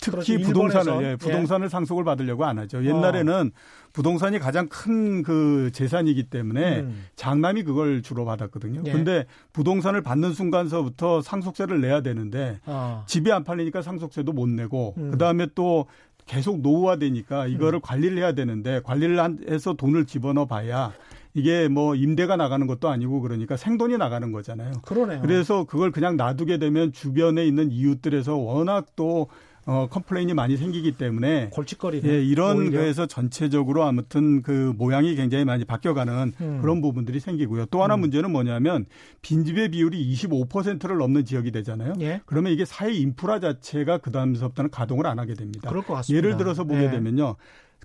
[0.00, 0.38] 특히 그렇죠.
[0.38, 1.68] 부동산을 예, 부동산을 예.
[1.68, 2.84] 상속을 받으려고 안 하죠.
[2.84, 3.88] 옛날에는 어.
[3.92, 7.04] 부동산이 가장 큰 그 재산이기 때문에 음.
[7.16, 8.82] 장남이 그걸 주로 받았거든요.
[8.86, 8.92] 예.
[8.92, 13.04] 근데 부동산을 받는 순간서부터 상속세를 내야 되는데 어.
[13.06, 15.10] 집이 안 팔리니까 상속세도 못 내고 음.
[15.10, 15.86] 그다음에 또
[16.26, 17.82] 계속 노후화되니까 이거를 음.
[17.82, 19.18] 관리를 해야 되는데 관리를
[19.50, 20.92] 해서 돈을 집어넣어 봐야
[21.34, 24.72] 이게 뭐 임대가 나가는 것도 아니고 그러니까 생돈이 나가는 거잖아요.
[24.82, 25.20] 그러네요.
[25.20, 29.28] 그래서 그걸 그냥 놔두게 되면 주변에 있는 이웃들에서 워낙 또
[29.68, 32.08] 어, complain이 많이 생기기 때문에 골칫거리네.
[32.08, 36.58] 예, 이런 거에서 전체적으로 아무튼 그 모양이 굉장히 많이 바뀌어가는 음.
[36.62, 37.66] 그런 부분들이 생기고요.
[37.66, 38.00] 또 하나 음.
[38.00, 38.86] 문제는 뭐냐면
[39.20, 41.92] 빈집의 비율이 25%를 넘는 지역이 되잖아요.
[42.00, 42.22] 예.
[42.24, 45.68] 그러면 이게 사회 인프라 자체가 그 다음서부터는 가동을 안 하게 됩니다.
[46.08, 46.90] 예를 들어서 보게 예.
[46.90, 47.36] 되면요.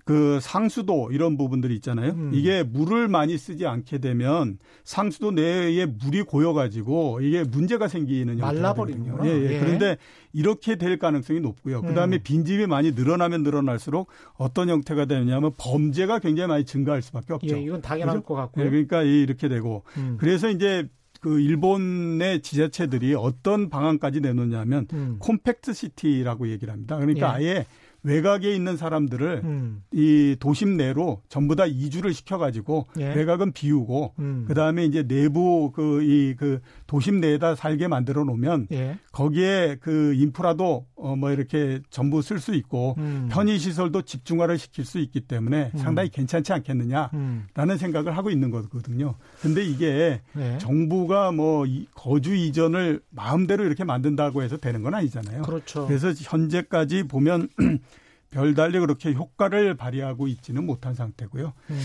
[0.04, 2.12] 그 상수도 이런 부분들이 있잖아요.
[2.12, 2.30] 음.
[2.34, 9.20] 이게 물을 많이 쓰지 않게 되면 상수도 내에 물이 고여가지고 이게 문제가 생기는 말라버리는요.
[9.24, 9.60] 예, 예, 예.
[9.60, 9.96] 그런데
[10.34, 11.80] 이렇게 될 가능성이 높고요.
[11.80, 12.20] 그 다음에 음.
[12.22, 17.56] 빈집이 많이 늘어나면 늘어날수록 어떤 형태가 되느냐면 범죄가 굉장히 많이 증가할 수밖에 없죠.
[17.56, 18.26] 예, 이건 당연할 그렇죠?
[18.26, 18.66] 것 같고요.
[18.66, 20.16] 예, 그러니까 이렇게 되고 음.
[20.20, 20.86] 그래서 이제
[21.22, 25.16] 그 일본의 지자체들이 어떤 방안까지 내놓냐면 음.
[25.20, 26.98] 콤팩트 시티라고 얘기를 합니다.
[26.98, 27.48] 그러니까 예.
[27.50, 27.66] 아예
[28.04, 29.82] 외곽에 있는 사람들을 음.
[29.92, 33.14] 이 도심 내로 전부 다 이주를 시켜가지고 예.
[33.14, 34.44] 외곽은 비우고 음.
[34.46, 38.98] 그 다음에 이제 내부 그 이그 그 도심 내에다 살게 만들어 놓으면 예.
[39.10, 43.28] 거기에 그 인프라도 어 뭐 이렇게 전부 쓸 수 있고 음.
[43.30, 45.78] 편의 시설도 집중화를 시킬 수 있기 때문에 음.
[45.78, 47.76] 상당히 괜찮지 않겠느냐라는 음.
[47.78, 49.14] 생각을 하고 있는 거거든요.
[49.40, 50.58] 근데 이게 예.
[50.58, 55.42] 정부가 뭐 거주 이전을 마음대로 이렇게 만든다고 해서 되는 건 아니잖아요.
[55.42, 55.86] 그렇죠.
[55.86, 57.48] 그래서 현재까지 보면
[58.34, 61.52] 별달리 그렇게 효과를 발휘하고 있지는 못한 상태고요.
[61.70, 61.80] 음.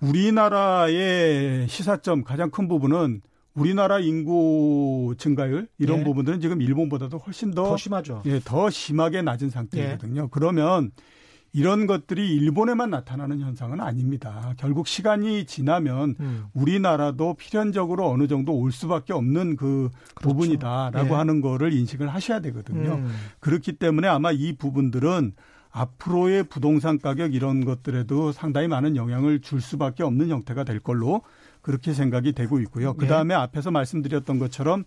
[0.00, 3.22] 우리나라의 시사점 가장 큰 부분은
[3.54, 6.04] 우리나라 인구 증가율 이런 예.
[6.04, 8.22] 부분들은 지금 일본보다도 훨씬 더, 더 심하죠.
[8.26, 10.24] 예, 더 심하게 낮은 상태거든요.
[10.24, 10.28] 예.
[10.30, 10.90] 그러면
[11.54, 14.54] 이런 것들이 일본에만 나타나는 현상은 아닙니다.
[14.58, 16.44] 결국 시간이 지나면 음.
[16.52, 20.36] 우리나라도 필연적으로 어느 정도 올 수밖에 없는 그 그렇죠.
[20.36, 21.16] 부분이다라고 예.
[21.16, 22.94] 하는 거를 인식을 하셔야 되거든요.
[22.94, 23.14] 음.
[23.38, 25.32] 그렇기 때문에 아마 이 부분들은
[25.74, 31.22] 앞으로의 부동산 가격 이런 것들에도 상당히 많은 영향을 줄 수밖에 없는 형태가 될 걸로
[31.62, 32.94] 그렇게 생각이 되고 있고요.
[32.94, 33.40] 그 다음에 네.
[33.40, 34.84] 앞에서 말씀드렸던 것처럼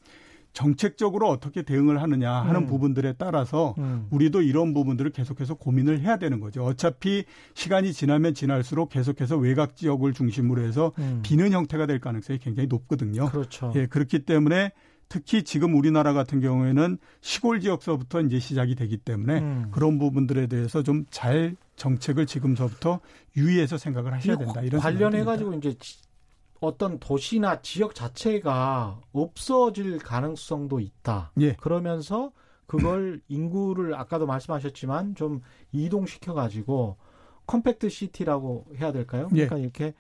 [0.54, 2.68] 정책적으로 어떻게 대응을 하느냐 하는 음.
[2.68, 4.08] 부분들에 따라서 음.
[4.12, 6.64] 우리도 이런 부분들을 계속해서 고민을 해야 되는 거죠.
[6.64, 11.20] 어차피 시간이 지나면 지날수록 계속해서 외곽 지역을 중심으로 해서 음.
[11.22, 13.30] 비는 형태가 될 가능성이 굉장히 높거든요.
[13.30, 13.74] 그렇죠.
[13.76, 14.72] 예, 그렇기 때문에
[15.10, 19.68] 특히 지금 우리나라 같은 경우에는 시골 지역서부터 이제 시작이 되기 때문에 음.
[19.72, 23.00] 그런 부분들에 대해서 좀 잘 정책을 지금서부터
[23.38, 24.62] 유의해서 생각을 하셔야 된다.
[24.62, 25.76] 이런 관련해 가지고 이제
[26.60, 31.32] 어떤 도시나 지역 자체가 없어질 가능성도 있다.
[31.40, 31.54] 예.
[31.54, 32.32] 그러면서
[32.66, 35.42] 그걸 인구를 아까도 말씀하셨지만 좀
[35.72, 36.98] 이동시켜 가지고
[37.46, 39.30] 컴팩트 시티라고 해야 될까요?
[39.36, 39.46] 예.
[39.46, 39.62] 그러니까 예.
[39.62, 39.94] 이렇게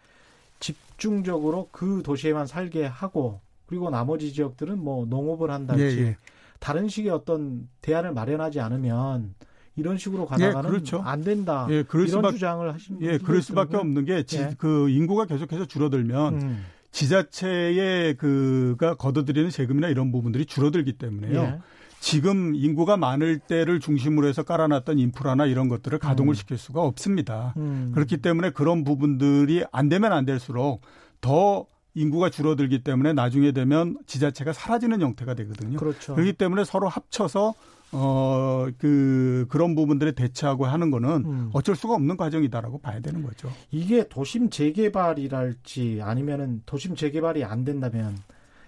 [0.60, 6.18] 집중적으로 그 도시에만 살게 하고 그리고 나머지 지역들은 뭐 농업을 한다든지 예, 예.
[6.60, 9.36] 다른 식의 어떤 대안을 마련하지 않으면
[9.76, 11.02] 이런 식으로 예, 가다가는 예, 그렇죠.
[11.02, 11.68] 안 된다.
[11.70, 13.80] 예, 이런 수밖, 주장을 하시는 예, 그럴 수밖에 있더라고요.
[13.80, 14.56] 없는 게 지, 예.
[14.58, 16.66] 그 인구가 계속해서 줄어들면 음.
[16.92, 21.40] 지자체의 그가 걷어들이는 세금이나 이런 부분들이 줄어들기 때문에요.
[21.40, 21.60] 예.
[22.00, 26.36] 지금 인구가 많을 때를 중심으로 해서 깔아놨던 인프라나 이런 것들을 가동을 음.
[26.36, 27.54] 시킬 수가 없습니다.
[27.58, 27.92] 음.
[27.94, 30.82] 그렇기 때문에 그런 부분들이 안 되면 안 될수록
[31.22, 31.66] 더
[31.98, 35.80] 인구가 줄어들기 때문에 나중에 되면 지자체가 사라지는 형태가 되거든요.
[35.80, 36.14] 그렇죠.
[36.14, 37.56] 그렇기 때문에 서로 합쳐서
[37.92, 41.50] 어, 그, 그런 부분들에 대처하고 하는 거는 음.
[41.54, 43.52] 어쩔 수가 없는 과정이다라고 봐야 되는 거죠.
[43.72, 48.16] 이게 도심 재개발이랄지 아니면은 도심 재개발이 안 된다면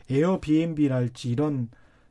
[0.09, 1.69] 에어비앤비랄지 이런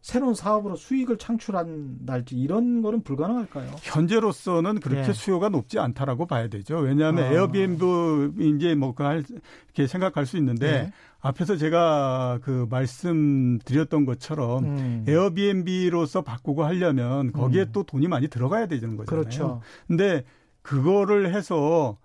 [0.09, 3.73] 새로운 사업으로 수익을 창출한달지 이런 거는 불가능할까요?
[3.83, 5.13] 현재로서는 그렇게 예.
[5.13, 6.79] 수요가 높지 않다라고 봐야 되죠.
[6.79, 7.31] 왜냐하면 아.
[7.31, 10.93] 에어비앤비 이제 뭐그 이렇게 생각할 수 있는데 예.
[11.21, 15.05] 앞에서 제가 그 말씀드렸던 것처럼 음.
[15.07, 17.73] 에어비앤비로서 바꾸고 하려면 거기에 음.
[17.75, 19.05] 또 돈이 많이 들어가야 되는 거잖아요.
[19.05, 19.61] 그렇죠.
[19.87, 20.25] 근데
[20.63, 21.99] 그거를 해서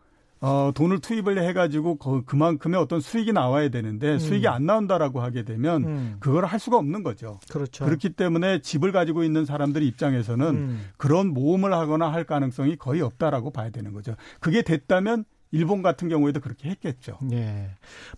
[0.43, 4.19] 어, 돈을 투입을 해가지고 그만큼의 어떤 수익이 나와야 되는데 음.
[4.19, 6.17] 수익이 안 나온다라고 하게 되면 음.
[6.19, 7.39] 그걸 할 수가 없는 거죠.
[7.49, 7.85] 그렇죠.
[7.85, 10.89] 그렇기 때문에 집을 가지고 있는 사람들 입장에서는 음.
[10.97, 14.15] 그런 모험을 하거나 할 가능성이 거의 없다라고 봐야 되는 거죠.
[14.41, 17.19] 그게 됐다면 일본 같은 경우에도 그렇게 했겠죠.
[17.21, 17.69] 네.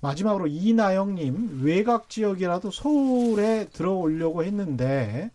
[0.02, 5.30] 마지막으로 이나영님 외곽 지역이라도 서울에 들어오려고 했는데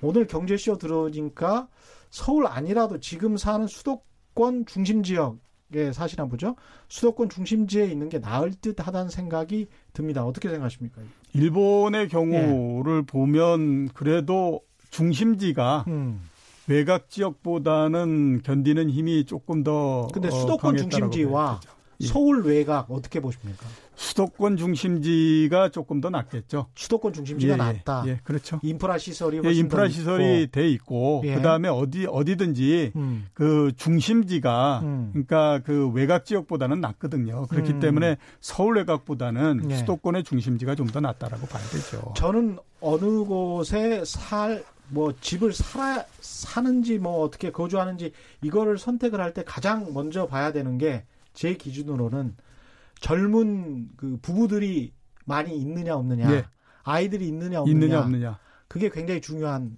[0.00, 1.68] 오늘 경제쇼 들어오니까
[2.08, 5.44] 서울 아니라도 지금 사는 수도권 중심 지역
[5.74, 6.56] 예, 사실나 보죠.
[6.88, 10.24] 수도권 중심지에 있는 게 나을 듯 하다는 생각이 듭니다.
[10.24, 11.02] 어떻게 생각하십니까?
[11.32, 13.02] 일본의 경우를 예.
[13.06, 14.60] 보면 그래도
[14.90, 16.20] 중심지가 음.
[16.68, 21.75] 외곽 지역보다는 견디는 힘이 조금 더 근데 수도권 어, 중심지와 예.
[22.04, 23.66] 서울 외곽 어떻게 보십니까?
[23.94, 26.66] 수도권 중심지가 조금 더 낫겠죠.
[26.74, 28.04] 수도권 중심지가 예, 낫다.
[28.06, 28.60] 예, 그렇죠.
[28.62, 30.52] 인프라 시설이 예, 인프라 시설이 있고.
[30.52, 31.34] 돼 있고 예.
[31.36, 33.26] 그다음에 어디 어디든지 음.
[33.32, 35.10] 그 중심지가 음.
[35.12, 37.46] 그러니까 그 외곽 지역보다는 낫거든요.
[37.46, 37.80] 그렇기 음.
[37.80, 39.76] 때문에 서울 외곽보다는 예.
[39.78, 42.12] 수도권의 중심지가 좀 더 낫다라고 봐야 되죠.
[42.16, 49.42] 저는 어느 곳에 살 뭐 집을 살아 사는지 뭐 어떻게 거주하는지 이거를 선택을 할 때
[49.44, 51.02] 가장 먼저 봐야 되는 게
[51.36, 52.34] 제 기준으로는
[53.00, 54.92] 젊은 그 부부들이
[55.26, 56.44] 많이 있느냐 없느냐, 네.
[56.82, 58.38] 아이들이 있느냐 없느냐, 있느냐 없느냐.
[58.66, 59.76] 그게 굉장히 중요한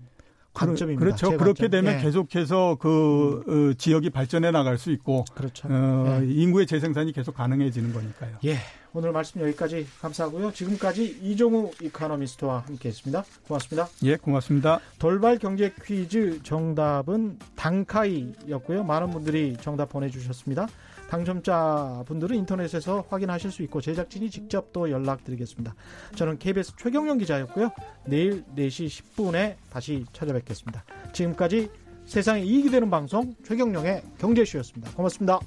[0.55, 1.05] 관점입니다.
[1.05, 1.37] 그렇죠.
[1.37, 2.03] 그렇게 되면 예.
[2.03, 3.71] 계속해서 그 음.
[3.71, 5.69] 어, 지역이 발전해 나갈 수 있고 그렇죠.
[5.69, 6.27] 어, 예.
[6.27, 8.39] 인구의 재생산이 계속 가능해지는 거니까요.
[8.45, 8.57] 예.
[8.95, 10.53] 오늘 말씀 여기까지 감사하고요.
[10.53, 13.25] 지금까지 이종우 이코노미스트와 함께했습니다.
[13.47, 13.89] 고맙습니다.
[14.05, 14.81] 예, 고맙습니다.
[14.99, 18.85] 돌발 경제 퀴즈 정답은 당카이였고요.
[18.85, 20.69] 많은 분들이 정답 보내주셨습니다.
[21.09, 25.75] 당첨자 분들은 인터넷에서 확인하실 수 있고 제작진이 직접 또 연락드리겠습니다.
[26.15, 27.71] 저는 KBS 최경영 기자였고요.
[28.07, 28.87] 내일 4시
[29.17, 30.85] 10분에 다시 찾아뵙겠습니다.
[31.13, 31.71] 지금까지
[32.05, 34.93] 세상에 이익이 되는 방송 최경영의 경제쇼였습니다.
[34.93, 35.39] 고맙습니다.